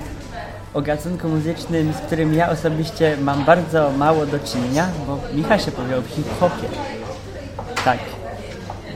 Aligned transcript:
o 0.75 0.83
gatunku 0.83 1.29
muzycznym, 1.29 1.93
z 1.93 1.97
którym 1.97 2.35
ja 2.35 2.51
osobiście 2.51 3.16
mam 3.23 3.45
bardzo 3.45 3.91
mało 3.91 4.27
do 4.27 4.38
czynienia, 4.38 4.88
bo 5.07 5.19
Michaś 5.35 5.69
opowie 5.69 5.97
o 5.97 6.02
hip-hopie. 6.02 6.69
Tak. 7.85 7.99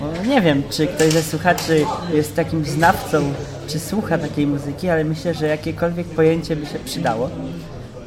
Bo 0.00 0.24
nie 0.24 0.40
wiem, 0.40 0.62
czy 0.70 0.86
ktoś 0.86 1.12
ze 1.12 1.22
słuchaczy 1.22 1.84
jest 2.12 2.36
takim 2.36 2.64
znawcą, 2.64 3.32
czy 3.66 3.78
słucha 3.80 4.18
takiej 4.18 4.46
muzyki, 4.46 4.88
ale 4.88 5.04
myślę, 5.04 5.34
że 5.34 5.46
jakiekolwiek 5.46 6.06
pojęcie 6.06 6.56
by 6.56 6.66
się 6.66 6.78
przydało. 6.78 7.30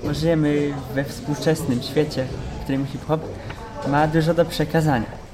Bo 0.03 0.13
żyjemy 0.13 0.73
we 0.95 1.03
współczesnym 1.03 1.81
świecie, 1.81 2.25
w 2.59 2.63
którym 2.63 2.85
hip-hop 2.85 3.21
ma 3.87 4.07
dużo 4.07 4.33
do 4.33 4.45
przekazania. 4.45 5.25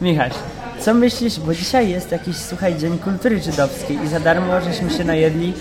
Michaś, 0.00 0.32
co 0.80 0.94
myślisz, 0.94 1.40
bo 1.40 1.54
dzisiaj 1.54 1.90
jest 1.90 2.12
jakiś, 2.12 2.36
słuchaj, 2.36 2.76
Dzień 2.76 2.98
Kultury 2.98 3.40
Żydowskiej 3.40 3.98
i 4.04 4.08
za 4.08 4.20
darmo 4.20 4.60
żeśmy 4.60 4.90
się 4.90 5.04
najedli 5.04 5.52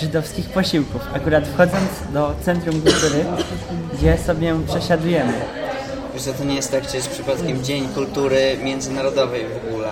żydowskich 0.00 0.48
posiłków, 0.48 1.00
akurat 1.14 1.48
wchodząc 1.48 1.90
do 2.12 2.34
Centrum 2.44 2.82
Kultury, 2.82 3.24
gdzie 3.94 4.18
sobie 4.18 4.54
przesiadujemy. 4.66 5.32
Wiesz, 6.14 6.36
to 6.38 6.44
nie 6.44 6.54
jest 6.54 6.72
tak, 6.72 6.90
że 6.90 6.96
jest 6.96 7.10
przypadkiem 7.10 7.64
Dzień 7.64 7.88
Kultury 7.88 8.56
Międzynarodowej 8.62 9.44
w 9.44 9.68
ogóle. 9.68 9.88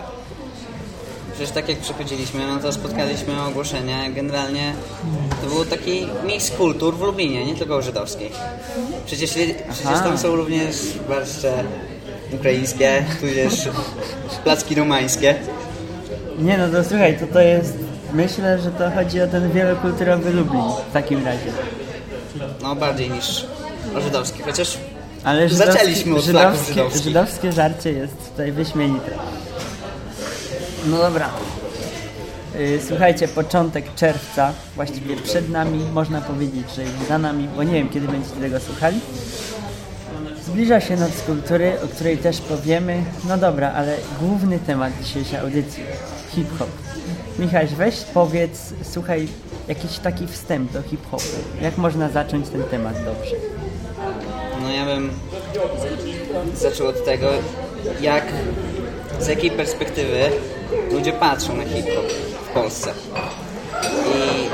Przecież 1.37 1.55
tak 1.55 1.69
jak 1.69 1.79
przychodziliśmy, 1.79 2.47
no 2.47 2.59
to 2.59 2.73
spotkaliśmy 2.73 3.43
ogłoszenia. 3.43 4.11
Generalnie 4.11 4.73
to 5.43 5.55
był 5.55 5.65
taki 5.65 6.07
miks 6.27 6.51
kultur 6.51 6.97
w 6.97 7.01
Lublinie, 7.01 7.47
nie 7.47 7.55
tylko 7.55 7.83
żydowskich. 7.83 8.33
Przecież, 9.07 9.31
przecież 9.73 9.99
tam 10.05 10.19
są 10.19 10.37
również 10.37 10.77
barszcze 11.09 11.65
ukraińskie, 12.33 13.05
tudzież 13.21 13.69
placki 14.45 14.75
rumańskie. 14.75 15.35
Nie 16.39 16.59
no, 16.59 16.69
to 16.69 16.85
słuchaj, 16.89 17.19
to 17.19 17.27
to 17.27 17.41
jest... 17.41 17.75
Myślę, 18.13 18.59
że 18.59 18.71
to 18.71 18.91
chodzi 18.91 19.21
o 19.21 19.27
ten 19.27 19.53
wielokulturowy 19.53 20.31
Lublin 20.33 20.63
w 20.91 20.93
takim 20.93 21.25
razie. 21.25 21.53
No 22.63 22.77
bardziej 22.77 23.11
niż 23.11 23.47
o 23.97 24.01
żydowskich, 24.01 24.45
chociaż 24.45 24.79
Ale 25.25 25.49
Zaczęliśmy 25.49 26.17
od 26.17 26.25
flaków 26.25 26.53
żydowskie, 26.59 26.75
żydowskich. 26.75 27.03
żydowskie 27.03 27.53
żarcie 27.53 27.93
jest 27.93 28.31
tutaj 28.31 28.53
wyśmienite. 28.53 29.11
No 30.87 30.99
dobra. 30.99 31.31
Yy, 32.59 32.81
Słuchajcie, 32.89 33.29
początek 33.29 33.95
czerwca, 33.95 34.53
właściwie 34.75 35.17
przed 35.17 35.51
nami, 35.51 35.85
można 35.93 36.21
powiedzieć, 36.21 36.75
że 36.77 36.83
już 36.83 36.93
za 37.09 37.19
nami, 37.19 37.49
bo 37.57 37.63
nie 37.63 37.73
wiem 37.73 37.89
kiedy 37.89 38.09
będziecie 38.09 38.41
tego 38.41 38.61
słuchali. 38.61 39.01
Zbliża 40.47 40.81
się 40.81 40.97
Noc 40.97 41.23
Kultury, 41.27 41.73
o 41.85 41.89
której 41.89 42.19
też 42.19 42.41
powiemy. 42.41 43.05
No 43.29 43.39
dobra, 43.39 43.73
ale 43.73 43.97
główny 44.21 44.59
temat 44.59 44.93
dzisiejszej 45.03 45.39
audycji 45.39 45.83
hip-hop. 46.31 46.69
Michał, 47.39 47.63
weź 47.77 47.95
powiedz, 48.15 48.73
słuchaj, 48.83 49.29
jakiś 49.69 49.99
taki 49.99 50.27
wstęp 50.27 50.73
do 50.73 50.83
hip-hopu. 50.83 51.25
Jak 51.63 51.79
można 51.79 52.09
zacząć 52.09 52.49
ten 52.49 52.63
temat 52.63 52.95
dobrze? 53.05 53.37
No 54.63 54.71
ja 54.71 54.85
bym 54.85 55.11
zaczął 56.55 56.87
od 56.87 57.05
tego, 57.05 57.29
jak, 58.01 58.25
z 59.21 59.27
jakiej 59.27 59.51
perspektywy 59.51 60.31
ludzie 60.91 61.13
patrzą 61.13 61.57
na 61.57 61.65
hip-hop 61.65 62.13
w 62.51 62.55
Polsce. 62.55 62.93
I 64.15 64.49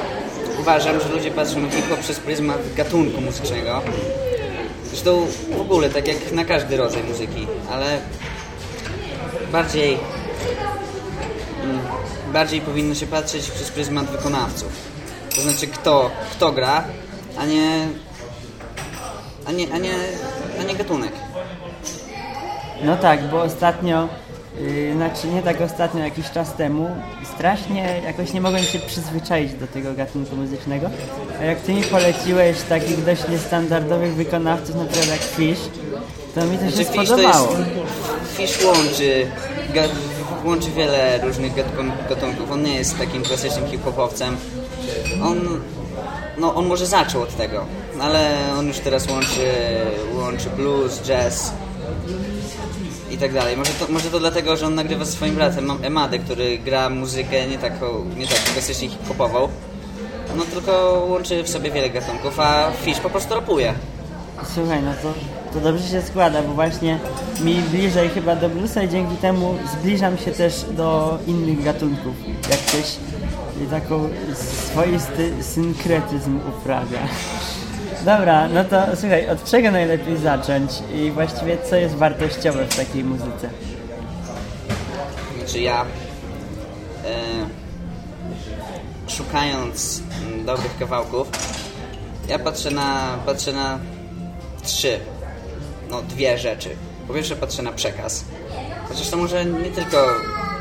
uważam, 0.60 1.00
że 1.00 1.08
ludzie 1.08 1.30
patrzą 1.30 1.60
na 1.60 1.70
hip-hop 1.70 2.00
przez 2.00 2.18
pryzmat 2.20 2.74
gatunku 2.74 3.20
muzycznego. 3.20 3.80
Zresztą 4.86 5.26
w 5.56 5.60
ogóle, 5.60 5.90
tak 5.90 6.08
jak 6.08 6.32
na 6.32 6.44
każdy 6.44 6.76
rodzaj 6.76 7.02
muzyki, 7.02 7.46
ale 7.70 7.98
bardziej 9.52 9.98
mm, 11.62 11.78
bardziej 12.32 12.60
powinno 12.60 12.94
się 12.94 13.06
patrzeć 13.06 13.50
przez 13.50 13.70
pryzmat 13.70 14.06
wykonawców. 14.06 14.72
To 15.34 15.40
znaczy 15.40 15.66
kto, 15.66 16.10
kto 16.32 16.52
gra, 16.52 16.84
a 17.38 17.46
nie 17.46 17.88
a 19.46 19.52
nie, 19.52 19.72
a 19.72 19.78
nie, 19.78 19.94
a 20.60 20.62
nie 20.62 20.74
gatunek. 20.74 21.12
No 22.84 22.96
tak, 22.96 23.28
bo 23.28 23.42
ostatnio, 23.42 24.08
yy, 24.60 24.92
znaczy 24.96 25.26
nie 25.26 25.42
tak 25.42 25.60
ostatnio, 25.60 26.04
jakiś 26.04 26.30
czas 26.30 26.54
temu, 26.54 26.90
strasznie 27.34 28.00
jakoś 28.04 28.32
nie 28.32 28.40
mogłem 28.40 28.62
się 28.62 28.78
przyzwyczaić 28.78 29.52
do 29.54 29.66
tego 29.66 29.94
gatunku 29.94 30.36
muzycznego. 30.36 30.90
A 31.40 31.44
jak 31.44 31.60
ty 31.60 31.72
mi 31.74 31.82
poleciłeś 31.82 32.56
takich 32.68 33.04
dość 33.04 33.28
niestandardowych 33.28 34.14
wykonawców, 34.14 34.76
na 34.76 34.84
przykład 34.84 35.08
jak 35.08 35.20
Fish, 35.20 35.58
to 36.34 36.44
mi 36.46 36.58
to 36.58 36.64
się 36.64 36.70
Znaczy 36.70 36.92
Fish 36.92 37.08
spodobało. 37.08 37.48
jest... 37.50 37.62
Fish 38.36 38.64
łączy, 38.64 39.26
ga, 39.74 39.82
łączy 40.44 40.70
wiele 40.70 41.18
różnych 41.22 41.52
gatun- 41.54 42.08
gatunków. 42.08 42.50
On 42.52 42.62
nie 42.62 42.74
jest 42.74 42.98
takim 42.98 43.22
klasycznym 43.22 43.66
hip-hopowcem. 43.70 44.36
On, 45.24 45.60
no, 46.38 46.54
on 46.54 46.66
może 46.66 46.86
zaczął 46.86 47.22
od 47.22 47.36
tego, 47.36 47.64
ale 48.00 48.30
on 48.58 48.66
już 48.68 48.78
teraz 48.78 49.08
łączy, 49.10 49.50
łączy 50.14 50.50
blues, 50.56 51.00
jazz 51.02 51.52
tak 53.22 53.32
dalej. 53.32 53.56
Może 53.56 53.70
to, 53.72 53.92
może 53.92 54.10
to 54.10 54.20
dlatego, 54.20 54.56
że 54.56 54.66
on 54.66 54.74
nagrywa 54.74 55.04
ze 55.04 55.12
swoim 55.12 55.34
bratem 55.34 55.70
Emadę, 55.82 56.18
który 56.18 56.58
gra 56.58 56.90
muzykę 56.90 57.46
nie 57.46 57.58
taką, 57.58 58.04
nie 58.16 58.26
taką 58.26 58.52
klasycznie 58.52 58.88
hip-hopową, 58.88 59.48
no 60.36 60.44
tylko 60.44 61.04
łączy 61.08 61.42
w 61.42 61.48
sobie 61.48 61.70
wiele 61.70 61.90
gatunków, 61.90 62.40
a 62.40 62.70
Fish 62.82 63.00
po 63.00 63.10
prostu 63.10 63.34
rapuje. 63.34 63.74
Słuchaj, 64.54 64.82
no 64.82 64.92
to, 65.02 65.14
to 65.52 65.64
dobrze 65.64 65.88
się 65.88 66.02
składa, 66.02 66.42
bo 66.42 66.54
właśnie 66.54 66.98
mi 67.40 67.54
bliżej 67.54 68.08
chyba 68.08 68.36
do 68.36 68.48
bluesa 68.48 68.82
i 68.82 68.88
dzięki 68.88 69.16
temu 69.16 69.58
zbliżam 69.72 70.18
się 70.18 70.30
też 70.30 70.64
do 70.70 71.18
innych 71.26 71.64
gatunków. 71.64 72.14
Jak 72.50 72.58
ktoś 72.58 72.96
taką 73.70 74.08
swoisty 74.34 75.42
synkretyzm 75.42 76.40
uprawia. 76.48 76.98
Dobra, 78.04 78.48
no 78.48 78.64
to 78.64 78.96
słuchaj, 78.96 79.28
od 79.28 79.44
czego 79.44 79.70
najlepiej 79.70 80.16
zacząć 80.16 80.70
i 80.94 81.10
właściwie 81.10 81.58
co 81.70 81.76
jest 81.76 81.94
wartościowe 81.94 82.64
w 82.64 82.76
takiej 82.76 83.04
muzyce? 83.04 83.50
Znaczy 85.38 85.60
ja 85.60 85.82
e, 85.84 85.86
szukając 89.08 90.02
dobrych 90.46 90.78
kawałków 90.78 91.28
ja 92.28 92.38
patrzę 92.38 92.70
na, 92.70 93.18
patrzę 93.26 93.52
na 93.52 93.78
trzy, 94.62 95.00
no 95.90 96.02
dwie 96.02 96.38
rzeczy. 96.38 96.76
Po 97.08 97.14
pierwsze 97.14 97.36
patrzę 97.36 97.62
na 97.62 97.72
przekaz. 97.72 98.24
Chociaż 98.88 99.10
to 99.10 99.16
może 99.16 99.44
nie 99.44 99.70
tylko, 99.70 100.08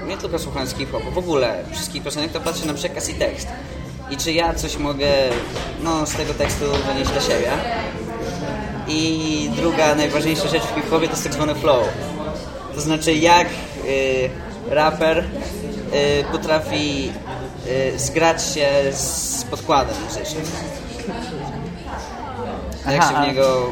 nie 0.07 0.17
tylko 0.17 0.39
słuchając 0.39 0.71
hip-hopu, 0.73 1.11
w 1.11 1.17
ogóle 1.17 1.63
wszystkich 1.71 2.03
piosenek 2.03 2.31
to 2.31 2.39
patrzę 2.39 2.65
na 2.65 2.73
przekaz 2.73 3.09
i 3.09 3.13
tekst. 3.13 3.47
I 4.11 4.17
czy 4.17 4.31
ja 4.31 4.53
coś 4.53 4.77
mogę 4.77 5.07
no, 5.83 6.05
z 6.05 6.11
tego 6.11 6.33
tekstu 6.33 6.65
wynieść 6.87 7.11
dla 7.11 7.21
siebie. 7.21 7.51
I 8.87 9.49
druga, 9.55 9.95
najważniejsza 9.95 10.47
rzecz 10.47 10.63
w 10.63 10.75
hip-hopie 10.75 11.05
to 11.07 11.11
jest 11.11 11.23
tak 11.23 11.33
zwany 11.33 11.55
flow. 11.55 11.87
To 12.75 12.81
znaczy 12.81 13.13
jak 13.13 13.47
y, 13.47 14.29
raper 14.69 15.17
y, 15.19 15.23
potrafi 16.31 17.11
y, 17.67 17.99
zgrać 17.99 18.53
się 18.53 18.67
z 18.91 19.43
podkładem 19.43 19.95
muzycznym. 20.03 20.43
Jak 22.85 23.01
Aha, 23.01 23.11
się 23.11 23.23
w 23.23 23.27
niego, 23.27 23.69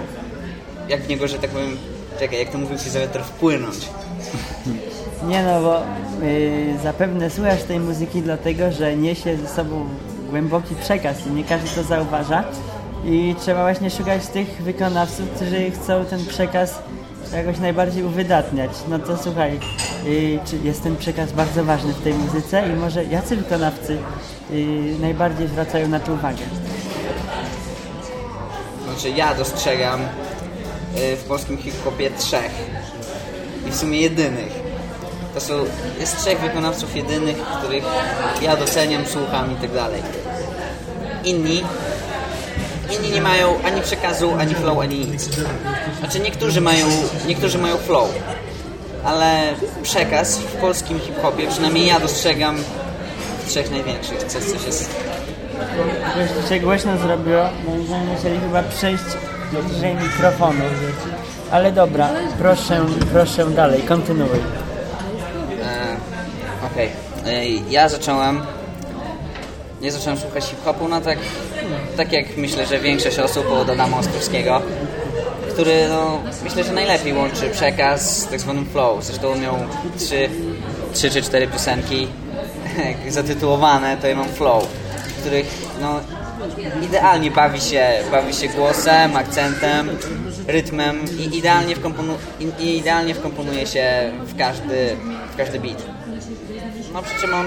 jak 0.90 1.02
w 1.02 1.10
niego, 1.10 1.28
że 1.28 1.40
tak 1.40 1.50
powiem, 1.50 1.78
czekaj, 2.20 2.40
jak 2.40 2.50
to 2.50 2.58
mówił 2.58 2.78
Fizowiatr, 2.78 3.24
wpłynąć. 3.24 3.78
Nie 5.28 5.44
no, 5.44 5.62
bo 5.62 5.82
y, 6.26 6.78
zapewne 6.84 7.30
słuchasz 7.30 7.64
tej 7.64 7.80
muzyki 7.80 8.22
dlatego, 8.22 8.72
że 8.72 8.96
niesie 8.96 9.38
ze 9.38 9.48
sobą 9.48 9.90
głęboki 10.30 10.76
przekaz 10.76 11.28
i 11.28 11.32
nie 11.32 11.44
każdy 11.44 11.70
to 11.76 11.84
zauważa. 11.84 12.44
I 13.06 13.36
trzeba 13.40 13.62
właśnie 13.62 13.90
szukać 13.90 14.28
tych 14.28 14.62
wykonawców, 14.62 15.30
którzy 15.30 15.72
chcą 15.72 16.06
ten 16.06 16.26
przekaz 16.26 16.80
jakoś 17.34 17.60
najbardziej 17.60 18.04
uwydatniać. 18.04 18.72
No 18.90 19.00
to 19.00 19.18
słuchaj, 19.18 19.60
y, 20.06 20.40
czy 20.46 20.58
jest 20.64 20.84
ten 20.84 20.96
przekaz 20.96 21.32
bardzo 21.32 21.64
ważny 21.64 21.94
w 21.94 22.02
tej 22.02 22.14
muzyce 22.14 22.70
i 22.70 22.76
może 22.76 23.04
jacy 23.04 23.36
wykonawcy 23.36 23.98
y, 24.52 24.96
najbardziej 25.00 25.48
zwracają 25.48 25.88
na 25.88 26.00
to 26.00 26.14
uwagę? 26.14 26.44
znaczy 29.00 29.18
ja 29.18 29.36
dostrzegam 29.36 30.02
y, 30.02 31.16
w 31.16 31.24
polskim 31.24 31.58
hip-hopie 31.58 32.12
trzech. 32.12 32.52
I 33.68 33.72
w 33.72 33.76
sumie 33.76 34.02
jedynych. 34.02 34.69
To 35.34 35.42
są, 35.42 35.54
jest 36.00 36.18
trzech 36.18 36.40
wykonawców 36.40 36.96
jedynych, 36.96 37.38
których 37.38 37.84
ja 38.42 38.58
doceniam, 38.58 39.06
słucham 39.06 39.52
i 39.52 39.56
tak 39.56 39.72
dalej. 39.72 40.02
Inni 41.24 41.64
inni 42.96 43.12
nie 43.12 43.22
mają 43.22 43.62
ani 43.66 43.82
przekazu, 43.82 44.34
ani 44.40 44.56
flow, 44.56 44.80
ani 44.80 45.00
nic. 45.00 45.30
Znaczy 46.00 46.20
niektórzy 46.20 46.62
mają, 46.62 46.86
niektórzy 47.28 47.58
mają 47.58 47.78
flow, 47.78 48.10
ale 49.06 49.42
przekaz 49.84 50.38
w 50.38 50.56
polskim 50.56 51.00
hip-hopie, 51.00 51.48
przynajmniej 51.48 51.86
ja 51.86 52.00
dostrzegam 52.00 52.58
w 53.44 53.50
trzech 53.50 53.72
największych. 53.72 54.24
Coś, 54.24 54.44
coś 54.44 54.66
jest... 54.66 54.90
Już 56.42 56.50
się 56.50 56.60
głośno 56.60 56.98
zrobiło, 56.98 57.44
moim 57.68 57.86
zdaniem 57.88 58.08
musieli 58.08 58.40
chyba 58.40 58.64
przejść 58.64 59.04
bliżej 59.52 59.96
mikrofonu. 59.96 60.64
Ale 61.52 61.72
dobra, 61.72 62.10
proszę, 62.38 62.86
proszę 63.14 63.46
dalej, 63.46 63.82
kontynuuj. 63.82 64.40
Okej. 66.80 67.64
Ja 67.70 67.90
zacząłem 67.90 68.42
ja 69.82 69.92
zacząłem 69.92 70.20
słuchać 70.20 70.44
hip-hopu, 70.46 70.88
no 70.88 71.02
tak, 71.02 71.18
tak 71.98 72.12
jak 72.12 72.38
myślę, 72.38 72.66
że 72.66 72.80
większość 72.80 73.20
osób 73.20 73.52
od 73.52 73.70
Adama 73.70 73.98
Ostrowskiego, 73.98 74.62
który 75.54 75.88
no, 75.90 76.20
myślę, 76.44 76.64
że 76.64 76.74
najlepiej 76.74 77.14
łączy 77.14 77.50
przekaz 77.50 78.18
z 78.18 78.28
tak 78.28 78.40
zwanym 78.40 78.66
flow. 78.66 79.04
Zresztą 79.06 79.32
on 79.32 79.42
miał 79.42 79.56
trzy, 79.98 80.30
trzy 80.94 81.10
czy 81.10 81.22
cztery 81.22 81.48
piosenki 81.48 82.08
zatytułowane, 83.10 83.98
to 83.98 84.08
ja 84.08 84.16
mam 84.16 84.30
flow, 84.30 84.68
w 85.08 85.22
których 85.22 85.48
no, 85.82 86.00
idealnie 86.82 87.32
bawi 87.32 87.62
się, 87.62 87.90
bawi 88.12 88.34
się 88.34 88.48
głosem, 88.48 89.18
akcentem, 89.18 89.90
rytmem 90.48 91.06
i 91.20 91.38
idealnie, 91.38 91.76
wkomponu, 91.76 92.14
i 92.60 92.78
idealnie 92.78 93.14
wkomponuje 93.16 93.68
się 93.68 94.12
w 94.24 94.38
każdy, 94.38 94.96
w 95.34 95.38
każdy 95.38 95.60
beat. 95.60 95.99
No 96.94 97.02
przy 97.02 97.22
czym 97.22 97.34
on 97.34 97.46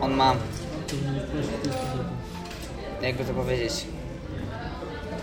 on 0.00 0.14
ma 0.14 0.34
jakby 3.02 3.24
to 3.24 3.34
powiedzieć 3.34 3.86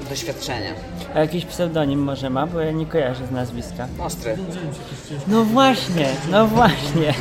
doświadczenie. 0.10 0.74
A 1.16 1.20
jakiś 1.20 1.46
pseudonim 1.46 2.00
może 2.00 2.30
ma, 2.30 2.48
bo 2.48 2.60
ja 2.60 2.72
nie 2.72 2.86
kojarzę 2.86 3.28
z 3.28 3.32
nazwiska. 3.32 3.88
Ostry. 4.00 4.38
No 5.28 5.44
właśnie, 5.44 6.08
no 6.32 6.48
właśnie. 6.48 7.14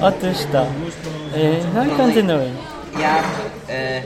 Otóż 0.00 0.36
to. 0.52 0.66
Yy, 1.38 1.56
no 1.74 1.86
i 1.86 1.90
kontynuuj. 1.96 2.46
Ja, 3.00 3.22
e, 3.68 4.02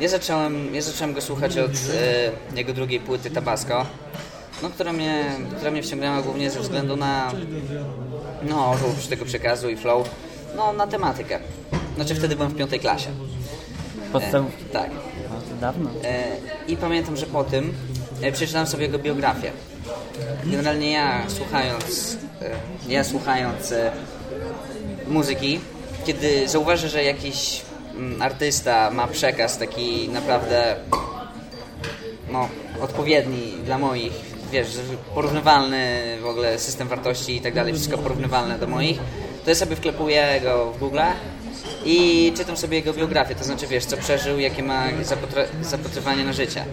ja, 0.00 0.08
zacząłem, 0.08 0.74
ja 0.74 0.82
zacząłem 0.82 1.14
go 1.14 1.20
słuchać 1.20 1.58
od 1.58 1.70
e, 1.70 2.56
jego 2.56 2.72
drugiej 2.72 3.00
płyty 3.00 3.30
Tabasco, 3.30 3.86
no, 4.62 4.70
która, 4.70 4.92
mnie, 4.92 5.24
która 5.56 5.70
mnie 5.70 5.82
wciągnęła 5.82 6.22
głównie 6.22 6.50
ze 6.50 6.60
względu 6.60 6.96
na 6.96 7.32
no, 8.48 8.70
oprócz 8.70 9.06
tego 9.06 9.24
przekazu 9.24 9.70
i 9.70 9.76
flow, 9.76 10.10
no, 10.56 10.72
na 10.72 10.86
tematykę. 10.86 11.38
Znaczy 11.94 12.14
wtedy 12.14 12.36
byłem 12.36 12.50
w 12.50 12.56
piątej 12.56 12.80
klasie. 12.80 13.10
Podstawówki. 14.12 14.64
Tak. 14.64 14.90
No 15.30 15.56
dawno. 15.60 15.90
E, 16.04 16.24
I 16.68 16.76
pamiętam, 16.76 17.16
że 17.16 17.26
po 17.26 17.44
tym 17.44 17.74
e, 18.22 18.32
przeczytałem 18.32 18.66
sobie 18.66 18.84
jego 18.84 18.98
biografię. 18.98 19.52
Generalnie 20.44 20.92
ja 20.92 21.22
słuchając, 21.28 22.16
e, 22.42 22.50
ja 22.88 23.04
słuchając 23.04 23.72
e, 23.72 23.92
muzyki, 25.08 25.60
kiedy 26.04 26.48
zauważę, 26.48 26.88
że 26.88 27.04
jakiś 27.04 27.62
mm, 27.94 28.22
artysta 28.22 28.90
ma 28.90 29.06
przekaz 29.06 29.58
taki 29.58 30.08
naprawdę 30.08 30.76
no, 32.32 32.48
odpowiedni 32.80 33.52
dla 33.64 33.78
moich, 33.78 34.31
wiesz, 34.52 34.68
porównywalny 35.14 36.00
w 36.22 36.26
ogóle 36.26 36.58
system 36.58 36.88
wartości 36.88 37.36
i 37.36 37.40
tak 37.40 37.54
dalej, 37.54 37.72
wszystko 37.72 37.98
porównywalne 37.98 38.58
do 38.58 38.66
moich, 38.66 38.98
to 39.44 39.50
ja 39.50 39.56
sobie 39.56 39.76
wklepuję 39.76 40.40
go 40.42 40.72
w 40.72 40.78
Google 40.78 40.98
i 41.84 42.32
czytam 42.36 42.56
sobie 42.56 42.76
jego 42.76 42.92
biografię, 42.92 43.34
to 43.34 43.44
znaczy 43.44 43.66
wiesz, 43.66 43.84
co 43.84 43.96
przeżył, 43.96 44.38
jakie 44.38 44.62
ma 44.62 44.86
zapatr- 44.88 45.46
zapatrywanie 45.62 46.24
na 46.24 46.32
życie. 46.32 46.64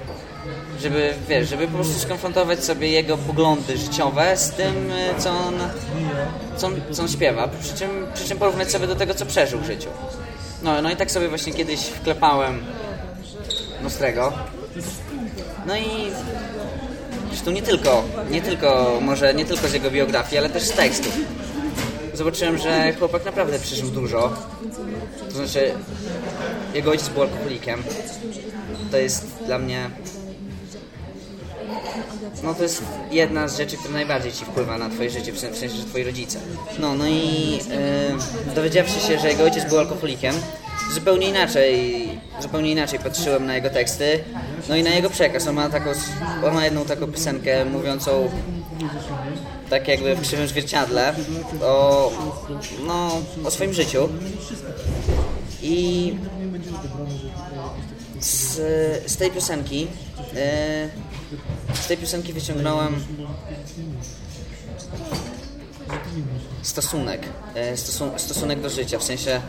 Żeby, 0.81 1.13
wiesz, 1.29 1.49
żeby 1.49 1.67
po 1.67 1.73
prostu 1.73 1.99
skonfrontować 1.99 2.63
sobie 2.63 2.89
jego 2.89 3.17
poglądy 3.17 3.77
życiowe 3.77 4.37
z 4.37 4.51
tym, 4.51 4.91
co 5.17 5.29
on, 5.29 5.53
co 6.57 6.67
on, 6.67 6.81
co 6.91 7.01
on 7.01 7.09
śpiewa, 7.09 7.49
przy 7.61 7.73
czym, 7.73 7.89
przy 8.13 8.27
czym 8.27 8.37
porównać 8.37 8.71
sobie 8.71 8.87
do 8.87 8.95
tego, 8.95 9.13
co 9.13 9.25
przeżył 9.25 9.59
w 9.59 9.65
życiu. 9.65 9.89
No, 10.63 10.81
no 10.81 10.91
i 10.91 10.95
tak 10.95 11.11
sobie 11.11 11.29
właśnie 11.29 11.53
kiedyś 11.53 11.79
wklepałem 11.79 12.65
Nostrego. 13.83 14.33
No 15.65 15.77
i 15.77 16.11
zresztą 17.29 17.51
nie 17.51 17.61
tylko, 17.61 18.03
nie 18.31 18.41
tylko, 18.41 18.99
może 19.01 19.33
nie 19.33 19.45
tylko 19.45 19.67
z 19.67 19.73
jego 19.73 19.91
biografii, 19.91 20.37
ale 20.37 20.49
też 20.49 20.63
z 20.63 20.71
tekstów 20.71 21.17
zobaczyłem, 22.13 22.57
że 22.57 22.93
chłopak 22.93 23.25
naprawdę 23.25 23.59
przeżył 23.59 23.89
dużo. 23.89 24.33
To 25.29 25.35
znaczy, 25.35 25.71
jego 26.73 26.91
ojciec 26.91 27.09
był 27.09 27.21
alkoholikiem. 27.21 27.83
To 28.91 28.97
jest 28.97 29.27
dla 29.45 29.57
mnie... 29.59 29.89
No 32.43 32.53
to 32.53 32.63
jest 32.63 32.83
jedna 33.11 33.47
z 33.47 33.57
rzeczy, 33.57 33.77
która 33.77 33.93
najbardziej 33.93 34.31
ci 34.31 34.45
wpływa 34.45 34.77
na 34.77 34.89
twoje 34.89 35.09
życie, 35.09 35.31
w 35.31 35.39
sensie, 35.39 35.69
że 35.69 35.83
twoi 35.83 36.03
rodzice. 36.03 36.39
No, 36.79 36.95
no 36.95 37.07
i 37.07 37.51
yy, 38.47 38.53
dowiedziawszy 38.55 38.99
się, 38.99 39.19
że 39.19 39.27
jego 39.27 39.43
ojciec 39.43 39.69
był 39.69 39.79
alkoholikiem, 39.79 40.35
zupełnie 40.93 41.29
inaczej, 41.29 42.09
zupełnie 42.39 42.71
inaczej 42.71 42.99
patrzyłem 42.99 43.45
na 43.45 43.55
jego 43.55 43.69
teksty, 43.69 44.23
no 44.69 44.75
i 44.75 44.83
na 44.83 44.89
jego 44.89 45.09
przekaz. 45.09 45.47
On 45.47 45.55
ma, 45.55 45.69
taką, 45.69 45.89
on 46.45 46.53
ma 46.53 46.65
jedną 46.65 46.85
taką 46.85 47.07
piosenkę 47.11 47.65
mówiącą 47.65 48.29
tak 49.69 49.87
jakby 49.87 50.15
w 50.15 50.21
krzywym 50.21 50.47
zwierciadle 50.47 51.13
o, 51.61 52.11
no, 52.87 53.21
o 53.43 53.51
swoim 53.51 53.73
życiu. 53.73 54.09
I 55.61 56.15
z, 58.19 58.55
z 59.11 59.17
tej 59.17 59.31
piosenki 59.31 59.87
e, 60.35 60.89
z 61.73 61.87
tej 61.87 61.97
piosenki 61.97 62.33
wyciągnąłem 62.33 62.95
stosunek, 66.61 67.21
e, 67.55 67.77
stosun 67.77 68.19
stosunek 68.19 68.61
do 68.61 68.69
życia, 68.69 68.99
w 68.99 69.03
sensie 69.03 69.41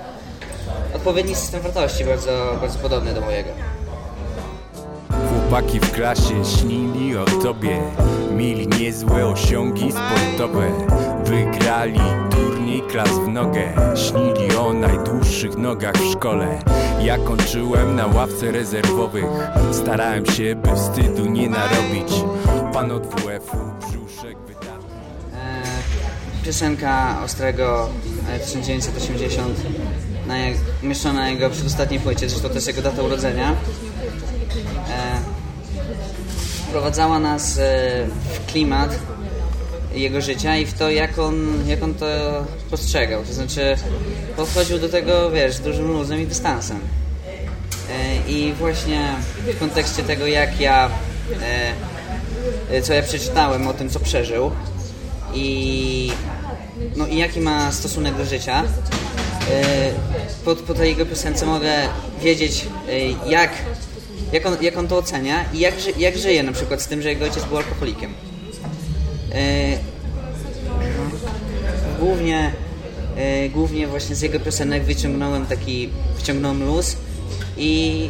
odpowiedni 0.94 1.34
system 1.34 1.60
wartości, 1.60 2.04
bardzo, 2.04 2.58
bardzo 2.60 2.78
podobny 2.78 3.14
do 3.14 3.20
mojego. 3.20 3.50
Chłopaki 5.50 5.80
w 5.80 5.92
klasie 5.92 6.44
śnili 6.44 7.16
o 7.16 7.24
tobie. 7.24 7.80
Mieli 8.36 8.68
niezłe 8.68 9.26
osiągi 9.26 9.92
sportowe. 9.92 10.70
Wygrali 11.24 12.00
turniej 12.30 12.82
klas 12.82 13.08
w 13.08 13.28
nogę. 13.28 13.72
Śnili 13.94 14.56
o 14.56 14.72
najdłuższych 14.72 15.56
nogach 15.56 15.94
w 15.94 16.12
szkole. 16.12 16.58
Ja 17.02 17.18
kończyłem 17.18 17.96
na 17.96 18.06
ławce 18.06 18.52
rezerwowych. 18.52 19.24
Starałem 19.72 20.26
się, 20.26 20.54
by 20.54 20.76
wstydu 20.76 21.26
nie 21.26 21.48
narobić. 21.48 22.12
Pan 22.72 22.90
od 22.90 23.06
WF-u 23.06 23.56
brzuszek 23.80 24.38
wydał 24.38 24.80
E, 25.34 26.44
piosenka 26.44 27.22
Ostrego 27.24 27.88
e, 28.28 28.38
1980 28.38 29.60
na 30.26 30.38
je, 30.38 30.54
umieszczona 30.82 31.20
na 31.20 31.28
jego 31.28 31.50
przedostatniej 31.50 32.00
płycie, 32.00 32.28
zresztą 32.28 32.54
jest 32.54 32.66
jego 32.66 32.82
data 32.82 33.02
urodzenia. 33.02 33.56
Wprowadzała 36.70 37.18
nas 37.18 37.58
e, 37.58 37.60
w 38.32 38.46
klimat 38.52 38.98
jego 39.94 40.20
życia 40.20 40.56
i 40.56 40.66
w 40.66 40.72
to, 40.72 40.90
jak 40.90 41.18
on, 41.18 41.64
jak 41.66 41.82
on 41.82 41.94
to 41.94 42.06
postrzegał. 42.70 43.22
To 43.24 43.32
znaczy, 43.32 43.76
podchodził 44.36 44.78
do 44.78 44.88
tego, 44.88 45.30
wiesz, 45.30 45.54
z 45.54 45.60
dużym 45.60 45.92
luzem 45.92 46.20
i 46.20 46.26
dystansem. 46.26 46.80
E, 47.90 48.30
I 48.30 48.52
właśnie 48.52 49.14
w 49.54 49.58
kontekście 49.58 50.02
tego, 50.02 50.26
jak 50.26 50.60
ja, 50.60 50.90
e, 52.70 52.82
co 52.82 52.94
ja 52.94 53.02
przeczytałem 53.02 53.68
o 53.68 53.72
tym, 53.72 53.90
co 53.90 54.00
przeżył 54.00 54.50
i, 55.34 56.12
no, 56.96 57.06
i 57.06 57.16
jaki 57.16 57.40
ma 57.40 57.72
stosunek 57.72 58.14
do 58.14 58.24
życia, 58.24 58.64
po, 60.44 60.56
po 60.56 60.74
tej 60.74 60.88
jego 60.88 61.06
piosence 61.06 61.46
mogę 61.46 61.72
wiedzieć, 62.22 62.66
jak, 63.26 63.50
jak, 64.32 64.46
on, 64.46 64.56
jak 64.60 64.76
on 64.78 64.88
to 64.88 64.98
ocenia 64.98 65.44
i 65.52 65.58
jak, 65.58 65.98
jak 65.98 66.18
żyje 66.18 66.42
na 66.42 66.52
przykład 66.52 66.82
z 66.82 66.86
tym, 66.86 67.02
że 67.02 67.08
jego 67.08 67.24
ojciec 67.24 67.44
był 67.44 67.56
alkoholikiem. 67.56 68.14
E, 69.32 69.78
głównie, 72.00 72.52
e, 73.16 73.48
głównie 73.48 73.86
właśnie 73.86 74.16
z 74.16 74.20
jego 74.20 74.40
piosenek 74.40 74.84
wyciągnąłem 74.84 75.46
taki, 75.46 75.88
wyciągnąłem 76.16 76.66
luz 76.66 76.96
i, 77.56 78.08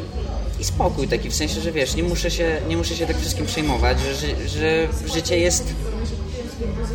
i 0.60 0.64
spokój 0.64 1.08
taki, 1.08 1.30
w 1.30 1.34
sensie, 1.34 1.60
że 1.60 1.72
wiesz, 1.72 1.94
nie 1.94 2.02
muszę 2.02 2.30
się, 2.30 2.56
nie 2.68 2.76
muszę 2.76 2.96
się 2.96 3.06
tak 3.06 3.18
wszystkim 3.18 3.46
przejmować, 3.46 3.98
że, 4.00 4.14
że, 4.14 4.48
że 4.48 4.88
życie 5.14 5.38
jest 5.38 5.74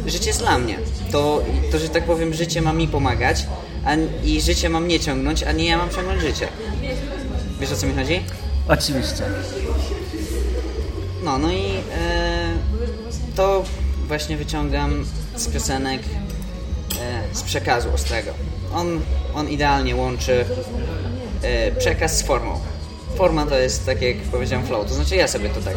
życie 0.07 0.27
jest 0.27 0.39
dla 0.39 0.57
mnie. 0.57 0.77
To, 1.11 1.43
to, 1.71 1.79
że 1.79 1.89
tak 1.89 2.03
powiem, 2.03 2.33
życie 2.33 2.61
ma 2.61 2.73
mi 2.73 2.87
pomagać 2.87 3.45
a, 3.85 3.95
i 4.23 4.41
życie 4.41 4.69
ma 4.69 4.79
mnie 4.79 4.99
ciągnąć, 4.99 5.43
a 5.43 5.51
nie 5.51 5.65
ja 5.65 5.77
mam 5.77 5.89
ciągnąć 5.89 6.21
życie. 6.21 6.47
Wiesz 7.59 7.71
o 7.71 7.75
co 7.75 7.87
mi 7.87 7.93
chodzi? 7.93 8.19
Oczywiście. 8.67 9.23
No, 11.23 11.37
no 11.37 11.51
i 11.51 11.65
e, 11.65 12.53
to 13.35 13.63
właśnie 14.07 14.37
wyciągam 14.37 15.05
z 15.35 15.47
piosenek 15.47 16.01
e, 17.01 17.35
z 17.35 17.43
przekazu 17.43 17.93
ostrego. 17.93 18.31
On, 18.73 19.01
on 19.33 19.49
idealnie 19.49 19.95
łączy 19.95 20.45
e, 21.41 21.71
przekaz 21.71 22.17
z 22.17 22.21
formą. 22.21 22.59
Forma 23.15 23.45
to 23.45 23.55
jest, 23.55 23.85
tak 23.85 24.01
jak 24.01 24.17
powiedziałem, 24.17 24.65
flow. 24.65 24.87
To 24.87 24.93
znaczy 24.93 25.15
ja 25.15 25.27
sobie 25.27 25.49
to 25.49 25.61
tak, 25.61 25.75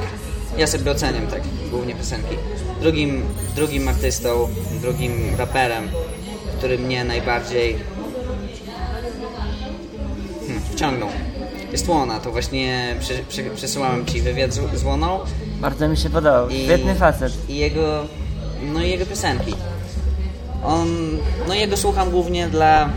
ja 0.59 0.66
sobie 0.66 0.90
oceniam 0.90 1.26
tak 1.26 1.42
głównie 1.71 1.95
piosenki. 1.95 2.37
Drugim, 2.80 3.23
drugim 3.57 3.88
artystą, 3.88 4.49
drugim 4.80 5.37
raperem, 5.38 5.88
który 6.59 6.78
mnie 6.78 7.04
najbardziej 7.04 7.76
hmm, 10.47 10.62
wciągnął 10.73 11.09
jest 11.72 11.88
Łona. 11.88 12.20
To 12.20 12.30
właśnie 12.32 12.96
przy, 13.00 13.14
przy, 13.28 13.44
przesyłałem 13.56 14.06
Ci 14.06 14.20
wywiad 14.22 14.52
z, 14.52 14.80
z 14.80 14.84
Łoną. 14.84 15.20
Bardzo 15.60 15.88
mi 15.88 15.96
się 15.96 16.10
podobał. 16.10 16.48
I- 16.48 16.64
Świetny 16.64 16.94
facet. 16.94 17.32
I 17.48 17.56
jego, 17.56 18.04
no 18.62 18.82
i 18.82 18.90
jego 18.90 19.06
piosenki. 19.06 19.54
On, 20.64 20.88
no 21.48 21.54
jego 21.54 21.76
słucham 21.76 22.10
głównie 22.10 22.48
dla, 22.48 22.88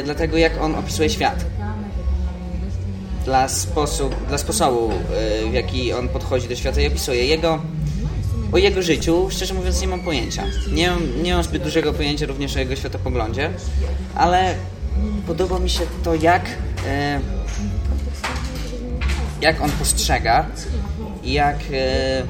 y, 0.00 0.02
dla 0.02 0.14
tego, 0.14 0.36
jak 0.36 0.60
on 0.62 0.74
opisuje 0.74 1.10
świat. 1.10 1.44
Dla, 3.24 3.48
sposób, 3.48 4.26
dla 4.28 4.38
sposobu, 4.38 4.90
y, 5.44 5.50
w 5.50 5.52
jaki 5.54 5.92
on 5.92 6.08
podchodzi 6.08 6.48
do 6.48 6.56
świata 6.56 6.80
i 6.80 6.86
opisuje. 6.86 7.26
Jego, 7.26 7.62
o 8.52 8.58
jego 8.58 8.82
życiu, 8.82 9.26
szczerze 9.30 9.54
mówiąc, 9.54 9.80
nie 9.80 9.88
mam 9.88 10.00
pojęcia. 10.00 10.44
Nie 10.72 10.90
mam, 10.90 11.22
nie 11.22 11.34
mam 11.34 11.42
zbyt 11.42 11.62
dużego 11.62 11.92
pojęcia 11.92 12.26
również 12.26 12.56
o 12.56 12.58
jego 12.58 12.76
światopoglądzie, 12.76 13.50
ale 14.14 14.54
podoba 15.26 15.58
mi 15.58 15.70
się 15.70 15.86
to, 16.04 16.14
jak, 16.14 16.46
y, 16.46 16.50
jak 19.40 19.60
on 19.60 19.70
postrzega 19.70 20.46
i 21.22 21.32
jak, 21.32 21.56
e, 21.72 22.22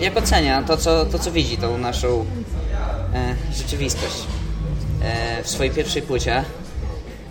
jak 0.00 0.16
ocenia 0.16 0.62
to 0.62 0.76
co, 0.76 1.06
to, 1.06 1.18
co 1.18 1.32
widzi, 1.32 1.56
tą 1.56 1.78
naszą 1.78 2.24
e, 3.14 3.34
rzeczywistość. 3.54 4.26
E, 5.02 5.42
w 5.42 5.48
swojej 5.48 5.72
pierwszej 5.72 6.02
płycie 6.02 6.44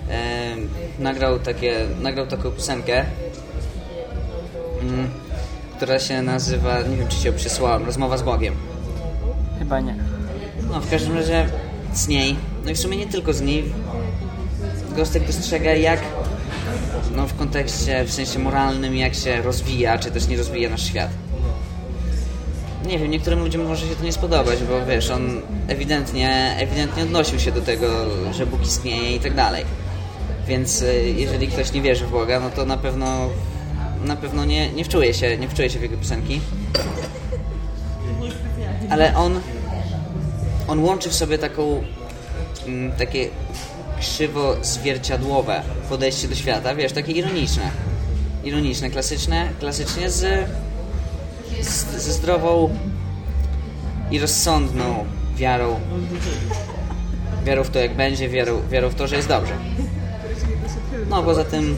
e, 0.09 0.55
nagrał, 0.99 1.39
takie, 1.39 1.85
nagrał 2.01 2.27
taką 2.27 2.51
piosenkę, 2.51 3.05
mm, 4.81 5.09
która 5.75 5.99
się 5.99 6.21
nazywa, 6.21 6.81
nie 6.81 6.97
wiem 6.97 7.07
czy 7.07 7.17
się 7.17 7.31
przysłałem, 7.31 7.85
Rozmowa 7.85 8.17
z 8.17 8.21
Bogiem. 8.21 8.55
Chyba 9.59 9.79
nie. 9.79 9.95
No 10.69 10.81
w 10.81 10.89
każdym 10.89 11.17
razie 11.17 11.49
z 11.93 12.07
niej, 12.07 12.35
no 12.65 12.71
i 12.71 12.75
w 12.75 12.79
sumie 12.79 12.97
nie 12.97 13.07
tylko 13.07 13.33
z 13.33 13.41
niej, 13.41 13.73
Gostek 14.95 15.27
dostrzega 15.27 15.73
jak 15.73 15.99
no 17.15 17.27
w 17.27 17.37
kontekście, 17.37 18.03
w 18.05 18.13
sensie 18.13 18.39
moralnym, 18.39 18.95
jak 18.95 19.15
się 19.15 19.41
rozwija, 19.41 19.99
czy 19.99 20.11
też 20.11 20.27
nie 20.27 20.37
rozwija 20.37 20.69
nasz 20.69 20.85
świat. 20.85 21.09
Nie 22.85 22.99
wiem, 22.99 23.11
niektórym 23.11 23.39
ludziom 23.39 23.65
może 23.65 23.87
się 23.87 23.95
to 23.95 24.03
nie 24.03 24.13
spodobać, 24.13 24.59
bo 24.63 24.85
wiesz, 24.85 25.09
on 25.09 25.41
ewidentnie, 25.67 26.55
ewidentnie 26.59 27.03
odnosił 27.03 27.39
się 27.39 27.51
do 27.51 27.61
tego, 27.61 27.87
że 28.33 28.45
Bóg 28.45 28.61
istnieje 28.61 29.15
i 29.15 29.19
tak 29.19 29.35
dalej. 29.35 29.65
Więc 30.47 30.81
y, 30.81 31.13
jeżeli 31.17 31.47
ktoś 31.47 31.71
nie 31.71 31.81
wierzy 31.81 32.05
w 32.05 32.11
Boga, 32.11 32.39
no 32.39 32.49
to 32.49 32.65
na 32.65 32.77
pewno 32.77 33.29
na 34.05 34.15
pewno 34.15 34.45
nie, 34.45 34.73
nie 34.73 34.85
wczuje 34.85 35.13
się, 35.13 35.37
nie 35.37 35.49
wczuje 35.49 35.69
się 35.69 35.79
w 35.79 35.81
jego 35.81 35.97
piosenki. 35.97 36.41
Ale 38.89 39.15
on 39.15 39.39
on 40.67 40.79
łączy 40.79 41.09
w 41.09 41.15
sobie 41.15 41.37
taką 41.37 41.83
mm, 42.67 42.91
takie 42.91 43.29
krzywo 43.99 44.55
zwierciadłowe 44.61 45.61
podejście 45.89 46.27
do 46.27 46.35
świata, 46.35 46.75
wiesz, 46.75 46.91
takie 46.91 47.11
ironiczne. 47.11 47.71
Ironiczne, 48.43 48.89
klasyczne, 48.89 49.49
klasycznie 49.59 50.09
z, 50.09 50.47
z 51.61 52.03
ze 52.03 52.13
zdrową 52.13 52.69
i 54.11 54.19
rozsądną 54.19 55.05
wiarą. 55.35 55.79
Wiarą 57.45 57.63
w 57.63 57.69
to, 57.69 57.79
jak 57.79 57.95
będzie, 57.95 58.29
wiarą, 58.29 58.61
wiarą 58.71 58.89
w 58.89 58.95
to, 58.95 59.07
że 59.07 59.15
jest 59.15 59.27
dobrze. 59.27 59.53
No, 61.09 61.23
poza 61.23 61.43
tym 61.43 61.77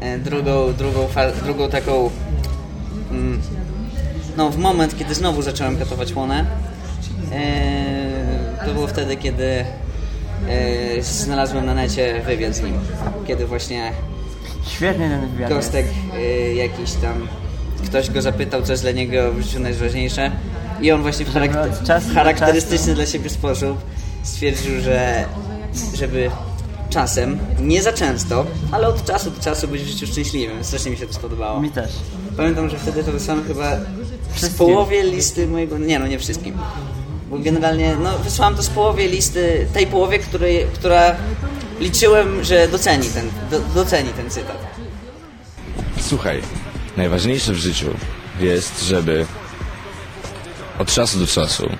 e, 0.00 0.18
drugą, 0.18 0.72
drugą, 0.72 1.08
drugą 1.44 1.68
taką 1.68 2.10
mm, 3.10 3.40
no, 4.36 4.50
w 4.50 4.58
moment, 4.58 4.98
kiedy 4.98 5.14
znowu 5.14 5.42
zacząłem 5.42 5.78
katować 5.78 6.14
łonę 6.14 6.46
to 8.66 8.74
było 8.74 8.86
wtedy, 8.86 9.16
kiedy 9.16 9.44
e, 10.48 11.02
znalazłem 11.02 11.66
na 11.66 11.74
necie 11.74 12.22
wywiad 12.26 12.54
z 12.54 12.62
nim. 12.62 12.74
Kiedy 13.26 13.46
właśnie 13.46 13.92
Świetny 14.66 15.08
ten 15.08 15.30
wywiad. 15.30 15.50
Kostek 15.50 15.86
y, 16.18 16.54
jakiś 16.54 16.92
tam 16.92 17.28
ktoś 17.84 18.10
go 18.10 18.22
zapytał, 18.22 18.62
co 18.62 18.72
jest 18.72 18.82
dla 18.84 18.92
niego 18.92 19.32
w 19.32 19.42
życiu 19.42 19.60
najważniejsze 19.60 20.30
i 20.80 20.92
on 20.92 21.02
właśnie 21.02 21.24
w 21.26 21.34
charakter- 21.34 21.86
czasu 21.86 22.08
w 22.08 22.14
charakterystyczny 22.14 22.94
dla 22.94 23.06
siebie 23.06 23.30
sposób 23.30 23.78
stwierdził, 24.22 24.80
że 24.80 25.24
żeby 25.94 26.30
czasem, 26.90 27.38
nie 27.60 27.82
za 27.82 27.92
często, 27.92 28.46
ale 28.72 28.88
od 28.88 29.04
czasu 29.04 29.30
do 29.30 29.40
czasu 29.40 29.68
być 29.68 29.82
w 29.82 29.86
życiu 29.86 30.06
szczęśliwym. 30.06 30.64
Strasznie 30.64 30.90
mi 30.90 30.96
się 30.96 31.06
to 31.06 31.12
spodobało. 31.12 31.60
Mi 31.60 31.70
też. 31.70 31.90
Pamiętam, 32.36 32.68
że 32.70 32.78
wtedy 32.78 33.04
to 33.04 33.12
wysłałem 33.12 33.44
chyba 33.44 33.76
Wszystkim. 34.32 34.58
połowie 34.66 35.02
listy 35.02 35.46
mojego... 35.46 35.78
Nie, 35.78 35.98
no 35.98 36.06
nie 36.06 36.18
wszystkim. 36.18 36.58
Bo 37.30 37.38
generalnie, 37.38 37.96
no 38.02 38.18
wysłałem 38.18 38.54
to 38.56 38.62
z 38.62 38.68
połowie 38.68 39.08
listy, 39.08 39.66
tej 39.72 39.86
połowie, 39.86 40.18
której, 40.18 40.66
która 40.74 41.16
liczyłem, 41.80 42.44
że 42.44 42.68
doceni 42.68 43.08
ten, 43.08 43.30
do, 43.50 43.60
doceni 43.60 44.10
ten 44.10 44.30
cytat. 44.30 44.56
Słuchaj, 46.00 46.42
najważniejsze 46.96 47.52
w 47.52 47.56
życiu 47.56 47.90
jest, 48.40 48.82
żeby 48.82 49.26
od 50.78 50.88
czasu 50.88 51.18
do 51.18 51.26
czasu, 51.26 51.70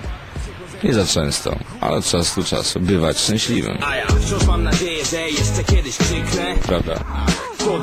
nie 0.83 0.93
za 0.93 1.05
często, 1.05 1.55
ale 1.81 1.97
od 1.97 2.05
czasu 2.05 2.41
do 2.41 2.47
czasu 2.47 2.79
bywać 2.79 3.19
szczęśliwym, 3.19 3.77
A 3.81 3.95
ja 3.95 4.05
wciąż 4.07 4.45
mam 4.45 4.63
nadzieję, 4.63 5.05
że 5.05 5.21
jeszcze 5.21 5.63
kiedyś 5.63 5.97
krzyknę 5.97 6.55
prawda? 6.63 7.03
To 7.59 7.79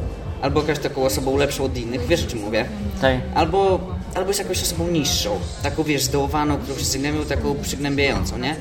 albo 0.42 0.62
jakaś 0.62 0.80
taką 0.80 1.04
osobą 1.04 1.38
lepszą 1.38 1.64
od 1.64 1.78
innych, 1.78 2.08
wiesz 2.08 2.24
o 2.24 2.28
czym 2.28 2.40
mówię? 2.40 2.66
Tak. 3.02 3.18
Albo, 3.36 3.80
albo 4.16 4.28
jest 4.28 4.40
jakąś 4.40 4.62
osobą 4.62 4.88
niższą, 4.88 5.40
taką 5.64 5.84
wiesz, 5.84 6.04
zdołowaną, 6.04 6.58
którą 6.58 6.76
wszyscy 6.76 7.00
gnębią, 7.00 7.26
taką 7.26 7.56
przygnębiającą, 7.62 8.38
nie? 8.38 8.56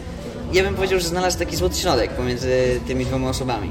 Ja 0.52 0.62
bym 0.62 0.74
powiedział, 0.74 1.00
że 1.00 1.08
znalazł 1.08 1.38
taki 1.38 1.56
złoty 1.56 1.76
środek 1.76 2.10
pomiędzy 2.10 2.80
tymi 2.86 3.06
dwoma 3.06 3.28
osobami. 3.28 3.70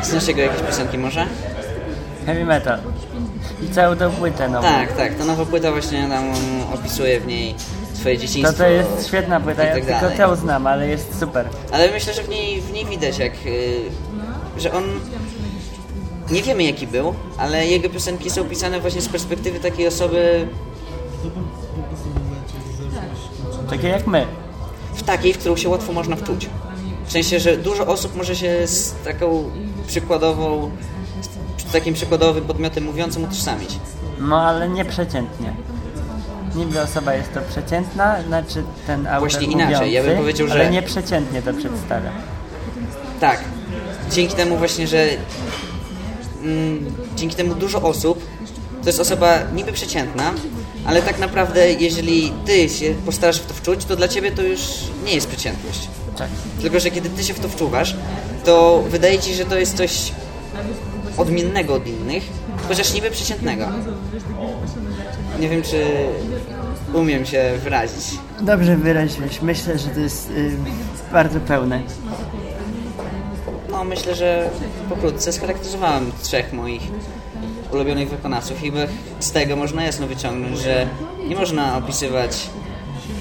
E, 0.00 0.04
znasz 0.04 0.28
jego 0.28 0.40
jakieś 0.40 0.62
piosenki 0.62 0.98
może? 0.98 1.26
Heavy 2.26 2.44
metal. 2.44 2.80
I 3.62 3.68
całą 3.74 3.96
tą 3.96 4.10
płytę 4.10 4.48
nową. 4.48 4.68
Tak, 4.68 4.96
tak, 4.96 5.14
ta 5.14 5.24
nowa 5.24 5.46
płyta 5.46 5.72
właśnie 5.72 6.08
tam 6.08 6.32
opisuje 6.74 7.20
w 7.20 7.26
niej 7.26 7.54
swoje 7.94 8.14
To 8.16 8.22
dzieciństwo. 8.22 8.56
to 8.58 8.68
jest 8.68 9.06
świetna 9.06 9.40
płyta, 9.40 9.62
i 9.64 9.66
ja 9.66 9.72
tak 9.74 9.84
tylko 9.84 10.00
dalej. 10.00 10.16
tę 10.16 10.36
znam, 10.36 10.66
ale 10.66 10.88
jest 10.88 11.20
super. 11.20 11.48
Ale 11.72 11.90
myślę, 11.90 12.14
że 12.14 12.22
w 12.22 12.28
niej, 12.28 12.60
w 12.60 12.72
niej 12.72 12.86
widać, 12.86 13.18
jak, 13.18 13.32
y, 13.46 13.80
że 14.58 14.72
on 14.72 14.84
nie 16.30 16.42
wiemy 16.42 16.62
jaki 16.62 16.86
był, 16.86 17.14
ale 17.38 17.66
jego 17.66 17.88
piosenki 17.88 18.30
są 18.30 18.44
pisane 18.44 18.80
właśnie 18.80 19.00
z 19.00 19.08
perspektywy 19.08 19.60
takiej 19.60 19.86
osoby 19.88 20.48
Takie 23.70 23.88
jak 23.88 24.06
my. 24.06 24.26
w 24.94 25.02
takiej, 25.02 25.32
w 25.32 25.38
którą 25.38 25.56
się 25.56 25.68
łatwo 25.68 25.92
można 25.92 26.16
wczuć. 26.16 26.48
W 27.06 27.12
sensie, 27.12 27.40
że 27.40 27.56
dużo 27.56 27.86
osób 27.86 28.16
może 28.16 28.36
się 28.36 28.66
z 28.66 28.94
taką 29.04 29.50
przykładową, 29.86 30.70
z 31.68 31.72
takim 31.72 31.94
przykładowym 31.94 32.44
podmiotem 32.44 32.84
mówiącym 32.84 33.24
utożsamić. 33.24 33.78
No 34.20 34.42
ale 34.42 34.68
nie 34.68 34.84
przeciętnie. 34.84 35.54
Niby 36.54 36.80
osoba 36.80 37.14
jest 37.14 37.34
to 37.34 37.40
przeciętna, 37.40 38.22
znaczy 38.22 38.62
ten 38.86 39.06
autor 39.06 39.20
Właśnie 39.20 39.46
inaczej, 39.46 39.74
mówiący, 39.74 39.88
ja 39.90 40.02
bym 40.02 40.16
powiedział, 40.16 40.48
że- 40.48 40.54
ale 40.54 40.70
nie 40.70 40.82
przeciętnie 40.82 41.42
to 41.42 41.54
przedstawia. 41.54 42.10
Tak. 43.20 43.40
Dzięki 44.12 44.34
temu 44.36 44.56
właśnie, 44.56 44.86
że 44.86 45.06
mm, 46.44 46.94
dzięki 47.16 47.36
temu 47.36 47.54
dużo 47.54 47.82
osób 47.82 48.24
to 48.82 48.88
jest 48.88 49.00
osoba 49.00 49.38
niby 49.54 49.72
przeciętna, 49.72 50.32
ale 50.86 51.02
tak 51.02 51.18
naprawdę 51.18 51.72
jeżeli 51.72 52.32
ty 52.46 52.68
się 52.68 52.94
postarasz 53.06 53.38
w 53.40 53.46
to 53.46 53.54
wczuć, 53.54 53.84
to 53.84 53.96
dla 53.96 54.08
ciebie 54.08 54.30
to 54.30 54.42
już 54.42 54.60
nie 55.04 55.14
jest 55.14 55.26
przeciętność. 55.28 55.88
Tak. 56.16 56.28
Tylko, 56.62 56.80
że 56.80 56.90
kiedy 56.90 57.10
ty 57.10 57.24
się 57.24 57.34
w 57.34 57.40
to 57.40 57.48
wczuwasz, 57.48 57.96
to 58.44 58.82
wydaje 58.88 59.18
ci, 59.18 59.34
że 59.34 59.44
to 59.44 59.58
jest 59.58 59.76
coś 59.76 60.12
odmiennego 61.18 61.74
od 61.74 61.86
innych, 61.86 62.22
chociaż 62.68 62.94
niby 62.94 63.10
przeciętnego. 63.10 63.66
Nie 65.40 65.48
wiem, 65.48 65.62
czy 65.62 65.84
umiem 66.94 67.26
się 67.26 67.52
wyrazić. 67.64 68.04
Dobrze 68.40 68.76
wyraziłeś. 68.76 69.42
Myślę, 69.42 69.78
że 69.78 69.88
to 69.88 70.00
jest 70.00 70.30
y, 70.30 70.50
bardzo 71.12 71.40
pełne. 71.40 71.80
No, 73.70 73.84
myślę, 73.84 74.14
że 74.14 74.50
pokrótce 74.88 75.32
scharakteryzowałem 75.32 76.12
trzech 76.22 76.52
moich 76.52 76.82
ulubionych 77.72 78.10
wykonawców 78.10 78.64
i 78.64 78.72
z 79.20 79.32
tego 79.32 79.56
można 79.56 79.84
jasno 79.84 80.06
wyciągnąć, 80.06 80.58
że 80.58 80.86
nie 81.28 81.36
można 81.36 81.76
opisywać 81.76 82.48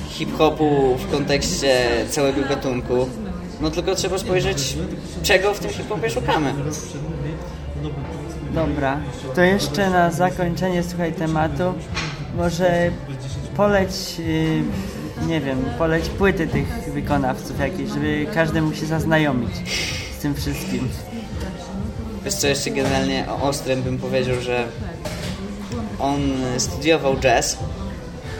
hip-hopu 0.09 0.95
w 0.95 1.11
kontekście 1.11 1.87
całego 2.09 2.41
gatunku, 2.41 3.09
no 3.61 3.71
tylko 3.71 3.95
trzeba 3.95 4.17
spojrzeć, 4.17 4.75
czego 5.23 5.53
w 5.53 5.59
tym 5.59 5.71
hip-hopie 5.71 6.09
szukamy. 6.09 6.53
Dobra, 8.57 8.99
to 9.35 9.41
jeszcze 9.41 9.89
na 9.89 10.11
zakończenie, 10.11 10.83
słuchaj, 10.83 11.13
tematu, 11.13 11.63
może 12.37 12.91
poleć, 13.57 13.89
y, 14.19 14.63
nie 15.27 15.41
wiem, 15.41 15.57
poleć 15.77 16.09
płyty 16.09 16.47
tych 16.47 16.67
wykonawców 16.93 17.59
jakieś, 17.59 17.89
żeby 17.89 18.27
każdy 18.33 18.61
mógł 18.61 18.75
się 18.75 18.85
zaznajomić 18.85 19.51
z 20.17 20.21
tym 20.21 20.35
wszystkim. 20.35 20.89
Wiesz 22.25 22.33
co, 22.33 22.47
jeszcze 22.47 22.69
generalnie 22.71 23.25
o 23.29 23.41
Ostrym 23.41 23.81
bym 23.83 23.97
powiedział, 23.97 24.41
że 24.41 24.67
on 25.99 26.19
studiował 26.57 27.17
jazz, 27.17 27.57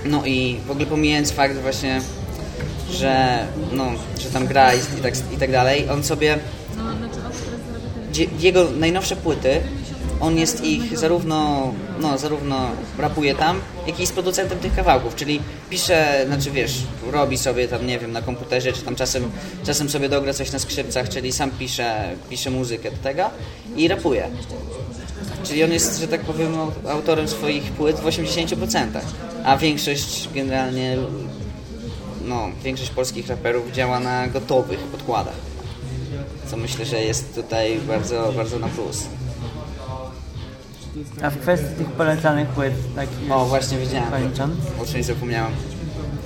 no 0.06 0.26
i 0.26 0.60
w 0.68 0.72
ogóle 0.72 0.86
pomijając 0.86 1.32
fakt 1.32 1.56
właśnie, 1.58 2.02
że, 2.92 3.46
no, 3.72 3.86
że 4.20 4.30
tam 4.30 4.48
gra 4.48 4.74
i, 4.74 4.78
i, 4.78 5.02
tak, 5.02 5.14
i 5.34 5.38
tak 5.38 5.52
dalej, 5.52 5.90
on 5.90 6.04
sobie 6.04 6.38
dzie- 8.12 8.28
jego 8.40 8.68
najnowsze 8.80 9.16
płyty, 9.16 9.60
on 10.20 10.38
jest 10.38 10.64
ich 10.64 10.98
zarówno, 10.98 11.72
no, 12.00 12.18
zarówno 12.18 12.70
rapuje 12.98 13.36
tam, 13.36 13.60
jak 13.88 13.98
i 13.98 14.02
jest 14.02 14.14
producentem 14.14 14.60
tych 14.60 14.76
kawałków, 14.76 15.16
czyli 15.16 15.40
pisze, 15.70 16.24
znaczy 16.28 16.52
wiesz, 16.52 16.74
robi 17.12 17.38
sobie 17.38 17.68
tam, 17.68 17.88
nie 17.88 18.00
wiem, 18.00 18.12
na 18.12 18.22
komputerze, 18.22 18.74
czy 18.74 18.82
tam 18.82 18.96
czasem, 18.96 19.32
czasem 19.66 19.90
sobie 19.90 20.10
dogra 20.10 20.34
coś 20.34 20.52
na 20.52 20.60
skrzypcach, 20.60 21.10
czyli 21.10 21.32
sam 21.32 21.52
pisze, 21.52 22.10
pisze 22.30 22.50
muzykę 22.52 22.92
do 22.92 22.98
tego 22.98 23.24
i 23.76 23.88
rapuje. 23.88 24.28
Czyli 25.44 25.64
on 25.64 25.72
jest, 25.72 26.00
że 26.00 26.08
tak 26.08 26.22
powiem, 26.22 26.54
au- 26.56 26.90
autorem 26.90 27.28
swoich 27.28 27.64
płyt 27.64 27.96
w 28.00 28.06
80%, 28.06 28.88
a 29.44 29.58
większość 29.58 30.30
generalnie, 30.36 30.98
no, 32.26 32.50
większość 32.64 32.90
polskich 32.90 33.28
raperów 33.28 33.72
działa 33.72 34.00
na 34.00 34.28
gotowych 34.28 34.80
podkładach. 34.80 35.36
Co 36.52 36.58
myślę, 36.58 36.86
że 36.86 37.02
jest 37.04 37.36
tutaj 37.36 37.80
bardzo, 37.88 38.34
bardzo 38.38 38.60
na 38.60 38.68
plus. 38.68 39.04
A 41.24 41.30
w 41.30 41.38
kwestii 41.38 41.76
tych 41.78 41.88
polecanych 41.88 42.48
płyt, 42.48 42.74
tak 42.96 43.08
już 43.22 43.32
O, 43.32 43.46
właśnie 43.46 43.78
wiedziałem. 43.78 44.12
kończąc. 44.12 44.54
O 44.82 44.86
czymś 44.86 45.06
zapomniałem. 45.06 45.54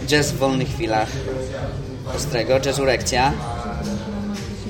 Jazz 0.07 0.31
w 0.31 0.37
wolnych 0.37 0.67
chwilach 0.69 1.07
Ostrego, 2.15 2.53
Jazzurekcja 2.65 3.33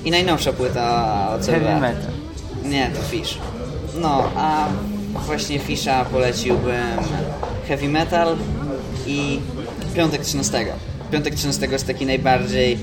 i 0.06 0.12
najnowsza 0.12 0.54
płyta 0.54 1.28
o 1.30 1.46
Heavy 1.46 1.80
metal. 1.80 2.12
Nie, 2.66 2.90
to 2.96 3.02
Fish. 3.02 3.38
No, 4.02 4.24
a 4.36 4.68
właśnie 5.26 5.60
Fisha 5.60 6.06
poleciłbym 6.06 6.98
Heavy 7.68 7.90
Metal 7.90 8.36
i 9.08 9.40
Piątek 9.96 10.22
13. 10.22 10.66
Piątek 11.12 11.36
13 11.36 11.66
jest 11.68 11.88
taki 11.88 12.06
najbardziej, 12.06 12.80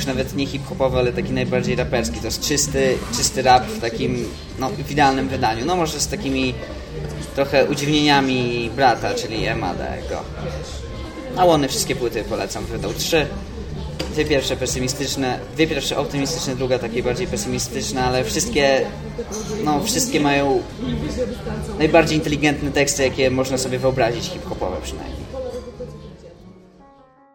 już 0.00 0.06
nawet 0.06 0.36
nie 0.36 0.46
hip-hopowy, 0.46 0.98
ale 0.98 1.12
taki 1.12 1.32
najbardziej 1.32 1.76
raperski. 1.76 2.20
To 2.20 2.26
jest 2.26 2.40
czysty, 2.40 2.98
czysty 3.16 3.42
rap 3.42 3.66
w 3.66 3.80
takim, 3.80 4.24
no, 4.58 4.70
w 4.70 4.90
idealnym 4.90 5.28
wydaniu. 5.28 5.64
No 5.66 5.76
może 5.76 6.00
z 6.00 6.08
takimi 6.08 6.54
trochę 7.34 7.64
udziwnieniami 7.64 8.70
brata, 8.76 9.14
czyli 9.14 9.46
Emadego. 9.46 10.22
A 11.36 11.44
łony 11.44 11.68
wszystkie 11.68 11.96
płyty 11.96 12.24
polecam, 12.24 12.64
wydał 12.64 12.92
trzy. 12.92 13.26
Dwie 14.12 14.24
pierwsze 14.24 14.56
pesymistyczne, 14.56 15.38
dwie 15.54 15.66
pierwsze 15.66 15.98
optymistyczne, 15.98 16.56
druga 16.56 16.78
takie 16.78 17.02
bardziej 17.02 17.26
pesymistyczne, 17.26 18.04
ale 18.04 18.24
wszystkie, 18.24 18.86
no 19.64 19.80
wszystkie 19.84 20.20
mają 20.20 20.62
najbardziej 21.78 22.18
inteligentne 22.18 22.70
teksty, 22.70 23.02
jakie 23.02 23.30
można 23.30 23.58
sobie 23.58 23.78
wyobrazić, 23.78 24.24
hip-hopowe 24.24 24.76
przynajmniej. 24.82 25.20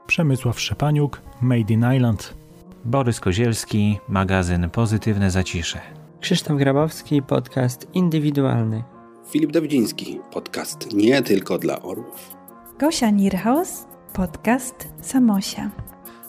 Przemysław 0.08 0.60
Szepaniuk, 0.60 1.21
Made 1.41 1.73
in 1.73 1.86
Island. 1.95 2.44
Borys 2.86 3.19
Kozielski, 3.19 4.00
magazyn 4.10 4.69
Pozytywne 4.69 5.32
Zacisze. 5.32 5.82
Krzysztof 6.19 6.58
Grabowski, 6.58 7.21
podcast 7.21 7.88
indywidualny. 7.93 8.84
Filip 9.30 9.52
Dawidziński, 9.52 10.19
podcast 10.34 10.93
nie 10.93 11.21
tylko 11.21 11.58
dla 11.60 11.82
orłów. 11.82 12.36
Gosia 12.80 13.10
Nierhaus, 13.10 13.86
podcast 14.13 14.88
Samosia. 15.02 15.71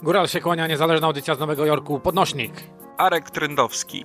Góral 0.03 0.29
się 0.29 0.41
kłania, 0.41 0.67
niezależna 0.67 1.07
audycja 1.07 1.35
z 1.35 1.39
Nowego 1.39 1.67
Jorku, 1.67 2.01
Podnośnik. 2.01 2.53
Arek 2.97 3.31
Trendowski, 3.31 4.05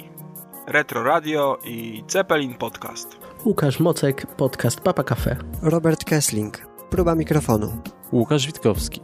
Retro 0.68 1.04
Radio 1.04 1.58
i 1.66 2.04
Zeppelin 2.08 2.54
Podcast. 2.54 3.18
Łukasz 3.46 3.80
Mocek, 3.80 4.28
podcast 4.28 4.82
Papa 4.82 5.04
Cafe. 5.04 5.36
Robert 5.62 6.06
Kessling, 6.06 6.68
próba 6.90 7.16
mikrofonu. 7.16 7.82
Łukasz 8.12 8.48
Witkowski, 8.48 9.02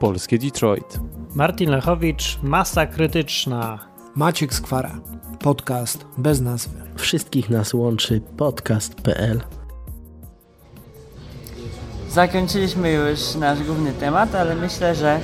Polskie 0.00 0.38
Detroit. 0.38 1.00
Martin 1.34 1.70
Lechowicz, 1.70 2.38
Masa 2.42 2.86
Krytyczna. 2.86 3.78
Maciek 4.14 4.54
Skwara, 4.54 5.00
podcast 5.38 6.04
bez 6.18 6.40
nazwy. 6.40 6.80
Wszystkich 6.96 7.50
nas 7.50 7.74
łączy 7.74 8.20
podcast.pl. 8.36 9.40
Zakończyliśmy 12.10 12.92
już 12.92 13.34
nasz 13.34 13.62
główny 13.62 13.92
temat, 13.92 14.34
ale 14.34 14.54
myślę, 14.54 14.94
że 14.94 15.20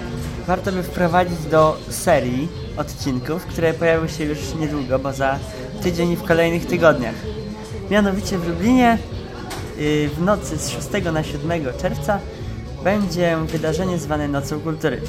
warto 0.46 0.72
by 0.72 0.82
wprowadzić 0.82 1.38
do 1.50 1.76
serii 1.88 2.48
odcinków, 2.76 3.46
które 3.46 3.74
pojawią 3.74 4.08
się 4.08 4.24
już 4.24 4.54
niedługo, 4.54 4.98
bo 4.98 5.12
za 5.12 5.38
tydzień 5.82 6.10
i 6.10 6.16
w 6.16 6.24
kolejnych 6.24 6.66
tygodniach. 6.66 7.16
Mianowicie 7.90 8.38
w 8.38 8.48
Lublinie 8.48 8.98
yy, 9.78 10.08
w 10.08 10.22
nocy 10.22 10.56
z 10.58 10.70
6 10.70 10.88
na 11.12 11.22
7 11.22 11.50
czerwca 11.80 12.18
będzie 12.84 13.36
wydarzenie 13.36 13.98
zwane 13.98 14.28
Nocą 14.28 14.60
Kultury. 14.60 15.00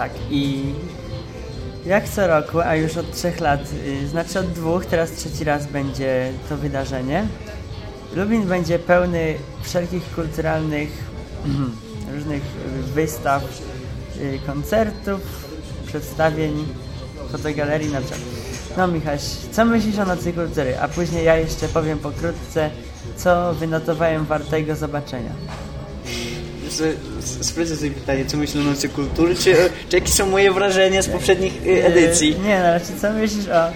Tak 0.00 0.12
i 0.30 0.62
jak 1.86 2.08
co 2.08 2.26
roku, 2.26 2.60
a 2.60 2.76
już 2.76 2.96
od 2.96 3.12
trzech 3.12 3.40
lat, 3.40 3.60
yy, 3.84 4.08
znaczy 4.08 4.38
od 4.38 4.46
dwóch, 4.46 4.86
teraz 4.86 5.12
trzeci 5.12 5.44
raz 5.44 5.66
będzie 5.66 6.32
to 6.48 6.56
wydarzenie. 6.56 7.26
Lublin 8.14 8.42
będzie 8.42 8.78
pełny 8.78 9.34
wszelkich 9.62 10.14
kulturalnych 10.14 10.88
różnych 12.14 12.42
y, 12.42 12.82
wystaw, 12.82 13.42
y, 14.16 14.38
koncertów, 14.46 15.20
przedstawień, 15.86 16.66
fotogalerii 17.32 17.92
na 17.92 18.00
przykład. 18.00 18.20
No 18.76 18.88
Michaś, 18.88 19.22
co 19.52 19.64
myślisz 19.64 19.98
o 19.98 20.04
Nocy 20.04 20.32
Kultury? 20.32 20.78
A 20.78 20.88
później 20.88 21.24
ja 21.24 21.36
jeszcze 21.36 21.68
powiem 21.68 21.98
pokrótce, 21.98 22.70
co 23.16 23.54
wynotowałem 23.54 24.24
wartego 24.24 24.76
zobaczenia. 24.76 25.32
Sprecyzuj 27.40 27.90
pytanie, 27.90 28.24
co 28.26 28.36
myślę 28.36 28.60
o 28.60 28.64
Nocy 28.64 28.88
Kultury, 28.88 29.34
czy, 29.34 29.54
czy 29.88 29.96
jakie 29.96 30.12
są 30.12 30.26
moje 30.26 30.52
wrażenia 30.52 31.02
z 31.02 31.08
poprzednich 31.08 31.66
y, 31.66 31.84
edycji? 31.86 32.36
E, 32.44 32.48
Nie, 32.48 32.58
no 32.58 32.64
raczej 32.64 32.96
co 33.00 33.12
myślisz 33.12 33.48
o 33.48 33.70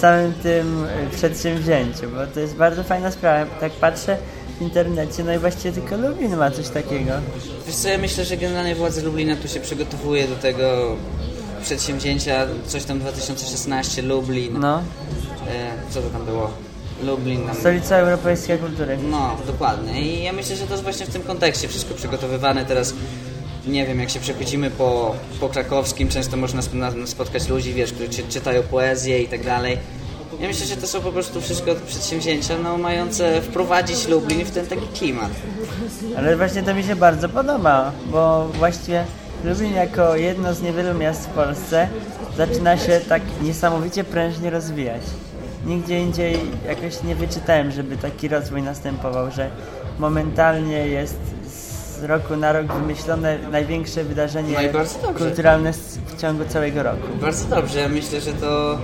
samym 0.00 0.32
tym 0.42 0.84
y, 0.84 0.88
przedsięwzięciu, 1.16 2.10
bo 2.14 2.26
to 2.34 2.40
jest 2.40 2.54
bardzo 2.54 2.82
fajna 2.84 3.10
sprawa. 3.10 3.50
Tak 3.60 3.72
patrzę 3.72 4.16
w 4.58 4.62
internecie, 4.62 5.24
no 5.24 5.34
i 5.34 5.38
właściwie 5.38 5.72
tylko 5.72 5.96
Lublin 5.96 6.36
ma 6.36 6.50
coś 6.50 6.68
takiego. 6.68 7.12
Wiesz 7.66 7.76
co, 7.76 7.88
ja 7.88 7.98
myślę, 7.98 8.24
że 8.24 8.36
generalnie 8.36 8.74
władze 8.74 9.02
Lublina 9.02 9.36
tu 9.36 9.48
się 9.48 9.60
przygotowuje 9.60 10.28
do 10.28 10.36
tego 10.36 10.96
przedsięwzięcia, 11.62 12.46
coś 12.66 12.84
tam 12.84 12.98
2016, 12.98 14.02
Lublin. 14.02 14.60
No. 14.60 14.78
E, 15.48 15.72
co 15.90 16.02
to 16.02 16.08
tam 16.10 16.24
było? 16.24 16.50
Lublin. 17.02 17.40
Stolica 17.60 17.96
Europejskiej 17.96 18.58
Kultury. 18.58 18.98
No, 19.10 19.36
dokładnie. 19.46 20.02
I 20.02 20.22
ja 20.22 20.32
myślę, 20.32 20.56
że 20.56 20.64
to 20.66 20.70
jest 20.72 20.82
właśnie 20.82 21.06
w 21.06 21.10
tym 21.10 21.22
kontekście 21.22 21.68
wszystko 21.68 21.94
przygotowywane. 21.94 22.64
Teraz 22.64 22.94
nie 23.66 23.86
wiem, 23.86 24.00
jak 24.00 24.10
się 24.10 24.20
przechodzimy 24.20 24.70
po, 24.70 25.14
po 25.40 25.48
krakowskim, 25.48 26.08
często 26.08 26.36
można 26.36 26.60
sp- 26.68 27.06
spotkać 27.06 27.48
ludzi, 27.48 27.72
wiesz, 27.74 27.92
którzy 27.92 28.08
czy, 28.08 28.22
czytają 28.22 28.62
poezję 28.62 29.22
i 29.22 29.28
tak 29.28 29.44
dalej. 29.44 29.78
Ja 30.40 30.48
myślę, 30.48 30.66
że 30.66 30.76
to 30.76 30.86
są 30.86 31.00
po 31.00 31.12
prostu 31.12 31.40
wszystko 31.40 31.74
przedsięwzięcia, 31.86 32.54
no, 32.62 32.78
mające 32.78 33.42
wprowadzić 33.42 34.08
Lublin 34.08 34.44
w 34.44 34.50
ten 34.50 34.66
taki 34.66 34.86
klimat. 34.86 35.30
Ale 36.16 36.36
właśnie 36.36 36.62
to 36.62 36.74
mi 36.74 36.84
się 36.84 36.96
bardzo 36.96 37.28
podoba, 37.28 37.92
bo 38.06 38.48
właściwie 38.48 39.04
Lublin 39.44 39.72
jako 39.74 40.16
jedno 40.16 40.54
z 40.54 40.62
niewielu 40.62 40.94
miast 40.98 41.26
w 41.26 41.28
Polsce 41.28 41.88
zaczyna 42.36 42.76
się 42.76 43.00
tak 43.08 43.22
niesamowicie 43.42 44.04
prężnie 44.04 44.50
rozwijać. 44.50 45.02
Nigdzie 45.66 46.00
indziej 46.00 46.36
jakoś 46.66 47.02
nie 47.02 47.14
wyczytałem, 47.14 47.70
żeby 47.70 47.96
taki 47.96 48.28
rozwój 48.28 48.62
następował, 48.62 49.30
że 49.30 49.50
momentalnie 49.98 50.88
jest 50.88 51.18
z 51.46 52.04
roku 52.04 52.36
na 52.36 52.52
rok 52.52 52.72
wymyślone 52.72 53.38
największe 53.50 54.04
wydarzenie 54.04 54.56
No 55.02 55.14
kulturalne 55.14 55.72
w 56.06 56.20
ciągu 56.20 56.44
całego 56.48 56.82
roku. 56.82 57.08
Bardzo 57.20 57.48
dobrze, 57.48 57.80
ja 57.80 57.88
myślę, 57.88 58.20
że 58.20 58.32
to 58.32 58.78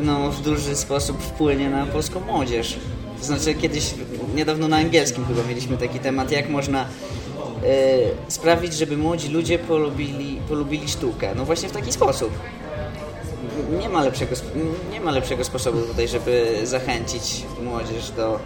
no, 0.00 0.30
w 0.30 0.42
duży 0.42 0.76
sposób 0.76 1.22
wpłynie 1.22 1.70
na 1.70 1.86
polską 1.86 2.20
młodzież. 2.20 2.78
To 3.18 3.24
znaczy 3.24 3.54
kiedyś, 3.54 3.94
niedawno 4.34 4.68
na 4.68 4.76
angielskim 4.76 5.24
chyba 5.24 5.48
mieliśmy 5.48 5.76
taki 5.76 5.98
temat, 5.98 6.30
jak 6.30 6.48
można 6.48 6.80
e, 6.82 6.86
sprawić, 8.28 8.74
żeby 8.74 8.96
młodzi 8.96 9.28
ludzie 9.28 9.58
polubili, 9.58 10.40
polubili 10.48 10.88
sztukę. 10.88 11.34
No 11.36 11.44
właśnie 11.44 11.68
w 11.68 11.72
taki 11.72 11.92
sposób. 11.92 12.30
Nie 13.80 13.88
ma, 13.88 14.02
lepszego, 14.04 14.36
nie 14.92 15.00
ma 15.00 15.10
lepszego 15.10 15.44
sposobu 15.44 15.80
tutaj, 15.80 16.08
żeby 16.08 16.60
zachęcić 16.64 17.44
młodzież 17.64 18.10
do 18.10 18.38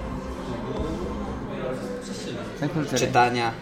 czytania 2.97 3.53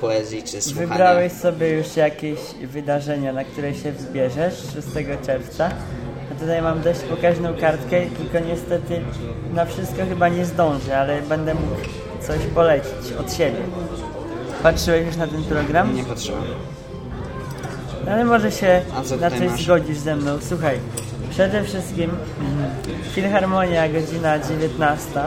poezji 0.00 0.42
czy 0.42 0.62
słuchania. 0.62 0.86
Wybrałeś 0.88 1.32
sobie 1.32 1.68
już 1.70 1.96
jakieś 1.96 2.38
wydarzenia, 2.62 3.32
na 3.32 3.44
które 3.44 3.74
się 3.74 3.92
wzbierzesz 3.92 4.54
6 4.54 4.86
czerwca. 5.26 5.70
Ja 6.30 6.36
tutaj 6.40 6.62
mam 6.62 6.82
dość 6.82 7.00
pokaźną 7.00 7.54
kartkę, 7.60 8.06
tylko 8.06 8.46
niestety 8.46 9.00
na 9.54 9.64
wszystko 9.64 10.06
chyba 10.08 10.28
nie 10.28 10.44
zdążę, 10.44 10.98
ale 10.98 11.22
będę 11.22 11.54
mógł 11.54 11.76
coś 12.26 12.38
polecić 12.54 13.12
od 13.20 13.32
siebie. 13.34 13.58
Patrzyłeś 14.62 15.06
już 15.06 15.16
na 15.16 15.26
ten 15.26 15.44
program? 15.44 15.96
Nie 15.96 16.04
patrzyłem. 16.04 16.42
Ale 18.10 18.24
może 18.24 18.52
się 18.52 18.82
na 19.20 19.30
coś 19.30 19.40
masz? 19.40 19.62
zgodzisz 19.64 19.98
ze 19.98 20.16
mną. 20.16 20.38
Słuchaj, 20.40 20.78
przede 21.30 21.64
wszystkim 21.64 22.10
mm, 22.10 22.70
Filharmonia, 23.12 23.88
godzina 23.88 24.38
19. 24.38 25.20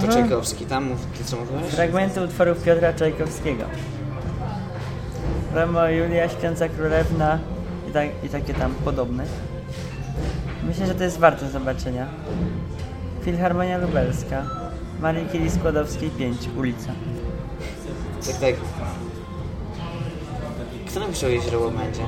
To 0.00 0.12
Czajkowski, 0.12 0.66
tam 0.66 0.84
mów, 0.84 1.06
ty 1.18 1.24
co 1.24 1.36
mówiłeś? 1.36 1.64
Fragmenty 1.64 2.24
utworów 2.24 2.62
Piotra 2.62 2.92
Czajkowskiego. 2.92 3.64
Romeo 5.54 5.88
Julia, 5.88 6.28
Śpiąca 6.28 6.68
Królewna 6.68 7.38
i, 7.88 7.92
tak, 7.92 8.08
i 8.22 8.28
takie 8.28 8.54
tam 8.54 8.74
podobne. 8.74 9.24
Myślę, 10.68 10.86
że 10.86 10.94
to 10.94 11.04
jest 11.04 11.18
warte 11.18 11.48
zobaczenia. 11.50 12.06
Filharmonia 13.22 13.78
Lubelska. 13.78 14.42
Marii 15.00 15.28
Curie 15.28 15.50
Skłodowskiej 15.50 16.10
5, 16.10 16.38
ulica. 16.56 16.92
Tak, 18.26 18.36
tak. 18.36 18.54
Kto 20.96 21.06
napisał 21.06 21.30
Jezioro 21.30 21.60
Łabędzie? 21.60 22.02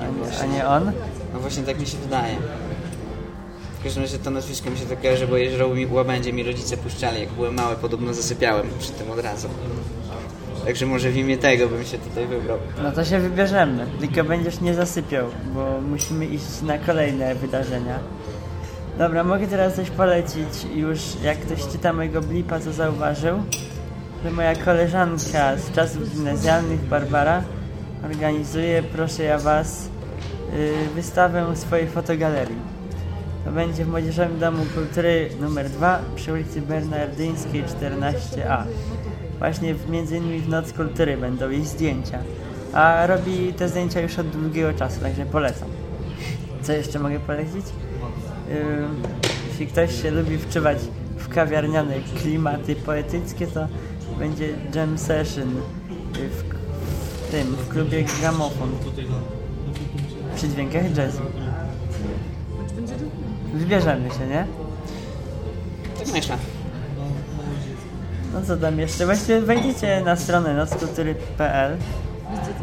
A 0.00 0.06
nie, 0.06 0.38
a 0.42 0.46
nie 0.46 0.66
on? 0.68 0.92
No 1.34 1.40
właśnie 1.40 1.62
tak 1.62 1.80
mi 1.80 1.86
się 1.86 1.98
wydaje. 1.98 2.36
W 3.80 3.84
każdym 3.84 4.02
razie 4.02 4.18
to 4.18 4.30
nazwisko 4.30 4.70
mi 4.70 4.78
się 4.78 4.86
tak 4.86 5.00
kojarzy, 5.00 5.26
bo 5.26 5.36
Jezioro 5.36 5.68
mi- 5.74 5.86
Łabędzie 5.86 6.32
mi 6.32 6.42
rodzice 6.42 6.76
puszczali. 6.76 7.20
Jak 7.20 7.28
byłem 7.30 7.54
mały, 7.54 7.76
podobno 7.76 8.14
zasypiałem 8.14 8.66
przy 8.78 8.92
tym 8.92 9.10
od 9.10 9.18
razu. 9.18 9.48
Także 10.64 10.86
może 10.86 11.10
w 11.10 11.16
imię 11.16 11.36
tego 11.38 11.68
bym 11.68 11.84
się 11.84 11.98
tutaj 11.98 12.26
wybrał. 12.26 12.58
No 12.82 12.92
to 12.92 13.04
się 13.04 13.18
wybierzemy. 13.20 13.86
Tylko 14.00 14.24
będziesz 14.24 14.60
nie 14.60 14.74
zasypiał, 14.74 15.26
bo 15.54 15.80
musimy 15.80 16.26
iść 16.26 16.62
na 16.62 16.78
kolejne 16.78 17.34
wydarzenia. 17.34 17.98
Dobra, 18.98 19.24
mogę 19.24 19.46
teraz 19.46 19.74
coś 19.74 19.90
polecić. 19.90 20.66
Już 20.74 21.00
jak 21.22 21.38
ktoś 21.38 21.66
czyta 21.72 21.92
mojego 21.92 22.20
blipa, 22.20 22.60
to 22.60 22.72
zauważył, 22.72 23.38
że 24.24 24.30
moja 24.30 24.54
koleżanka 24.54 25.56
z 25.56 25.72
czasów 25.72 26.14
gimnazjalnych, 26.14 26.80
Barbara, 26.80 27.42
organizuje, 28.04 28.82
proszę 28.82 29.22
ja 29.22 29.38
Was, 29.38 29.88
yy, 30.52 30.94
wystawę 30.94 31.56
swojej 31.56 31.88
fotogalerii. 31.88 32.78
To 33.44 33.52
będzie 33.52 33.84
w 33.84 33.88
Młodzieżowym 33.88 34.38
Domu 34.38 34.64
Kultury 34.74 35.30
numer 35.40 35.70
2 35.70 36.00
przy 36.16 36.32
ulicy 36.32 36.62
Bernardyńskiej 36.62 37.64
14a. 37.64 38.62
Właśnie 39.38 39.74
w, 39.74 39.90
między 39.90 40.16
innymi 40.16 40.40
w 40.40 40.48
Noc 40.48 40.72
Kultury 40.72 41.16
będą 41.16 41.50
jej 41.50 41.64
zdjęcia. 41.64 42.18
A 42.72 43.06
robi 43.06 43.52
te 43.52 43.68
zdjęcia 43.68 44.00
już 44.00 44.18
od 44.18 44.28
długiego 44.28 44.72
czasu, 44.72 45.00
także 45.00 45.26
polecam. 45.26 45.68
Co 46.62 46.72
jeszcze 46.72 46.98
mogę 46.98 47.20
polecić? 47.20 47.66
Jeśli 49.48 49.66
ktoś 49.66 50.02
się 50.02 50.10
lubi 50.10 50.38
wczuwać 50.38 50.78
w 51.16 51.28
kawiarniane 51.28 51.94
klimaty 52.22 52.76
poetyckie, 52.76 53.46
to 53.46 53.68
będzie 54.18 54.48
jam 54.74 54.98
session 54.98 55.54
w, 56.12 56.42
w 57.26 57.30
tym, 57.30 57.46
w 57.46 57.68
klubie 57.68 58.04
Gramofon. 58.20 58.70
Przy 60.36 60.48
dźwiękach 60.48 60.96
jazzu. 60.96 61.22
Wybierzemy 63.54 64.10
się, 64.10 64.26
nie? 64.26 64.46
Tak 65.98 66.12
myślę. 66.12 66.36
No 68.34 68.42
co 68.46 68.56
tam 68.56 68.78
jeszcze? 68.78 69.06
Właściwie 69.06 69.40
wejdziecie 69.40 70.02
na 70.04 70.16
stronę 70.16 70.54
nockultury.pl 70.54 71.76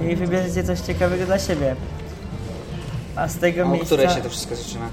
i 0.09 0.15
wybierzecie 0.15 0.63
coś 0.63 0.79
ciekawego 0.79 1.25
dla 1.25 1.39
siebie. 1.39 1.75
A 3.15 3.27
z 3.27 3.37
tego 3.37 3.63
o 3.63 3.67
miejsca... 3.67 3.85
której 3.85 4.09
się 4.09 4.21
to 4.21 4.29
wszystko 4.29 4.55
zaczyna? 4.55 4.85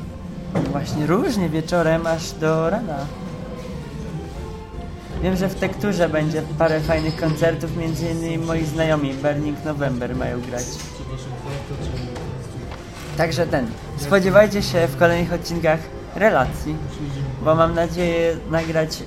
Właśnie 0.73 1.07
różnie, 1.07 1.49
wieczorem 1.49 2.07
aż 2.07 2.33
do 2.33 2.71
rana. 2.71 3.07
Wiem, 5.23 5.37
że 5.37 5.49
w 5.49 5.55
tekturze 5.55 6.09
będzie 6.09 6.43
parę 6.59 6.81
fajnych 6.81 7.17
koncertów, 7.17 7.77
między 7.77 8.11
innymi 8.11 8.39
moi 8.39 8.65
znajomi 8.65 9.15
Burning 9.15 9.65
November 9.65 10.17
mają 10.17 10.41
grać. 10.41 10.65
Także 13.17 13.47
ten. 13.47 13.67
Spodziewajcie 13.97 14.63
się 14.63 14.87
w 14.87 14.97
kolejnych 14.97 15.33
odcinkach 15.33 15.81
relacji, 16.17 16.77
bo 17.45 17.55
mam 17.55 17.75
nadzieję 17.75 18.37
nagrać 18.51 19.03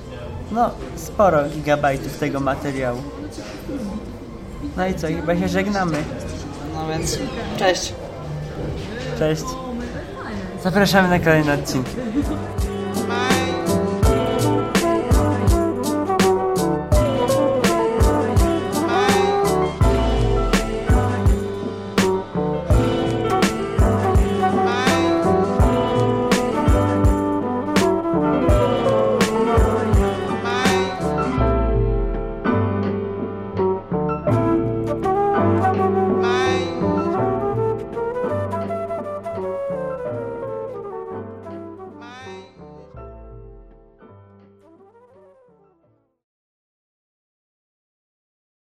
no 0.52 0.70
sporo 0.96 1.48
gigabajtów 1.48 2.18
tego 2.18 2.40
materiału. 2.40 3.02
No 4.76 4.86
i 4.86 4.94
co, 4.94 5.06
chyba 5.06 5.36
się 5.36 5.48
żegnamy. 5.48 5.96
No 6.74 6.88
więc 6.88 7.18
cześć. 7.56 7.94
Cześć. 9.18 9.44
Zapraszamy 10.62 11.08
na 11.08 11.18
kolejne 11.18 11.54
odcinki. 11.54 11.90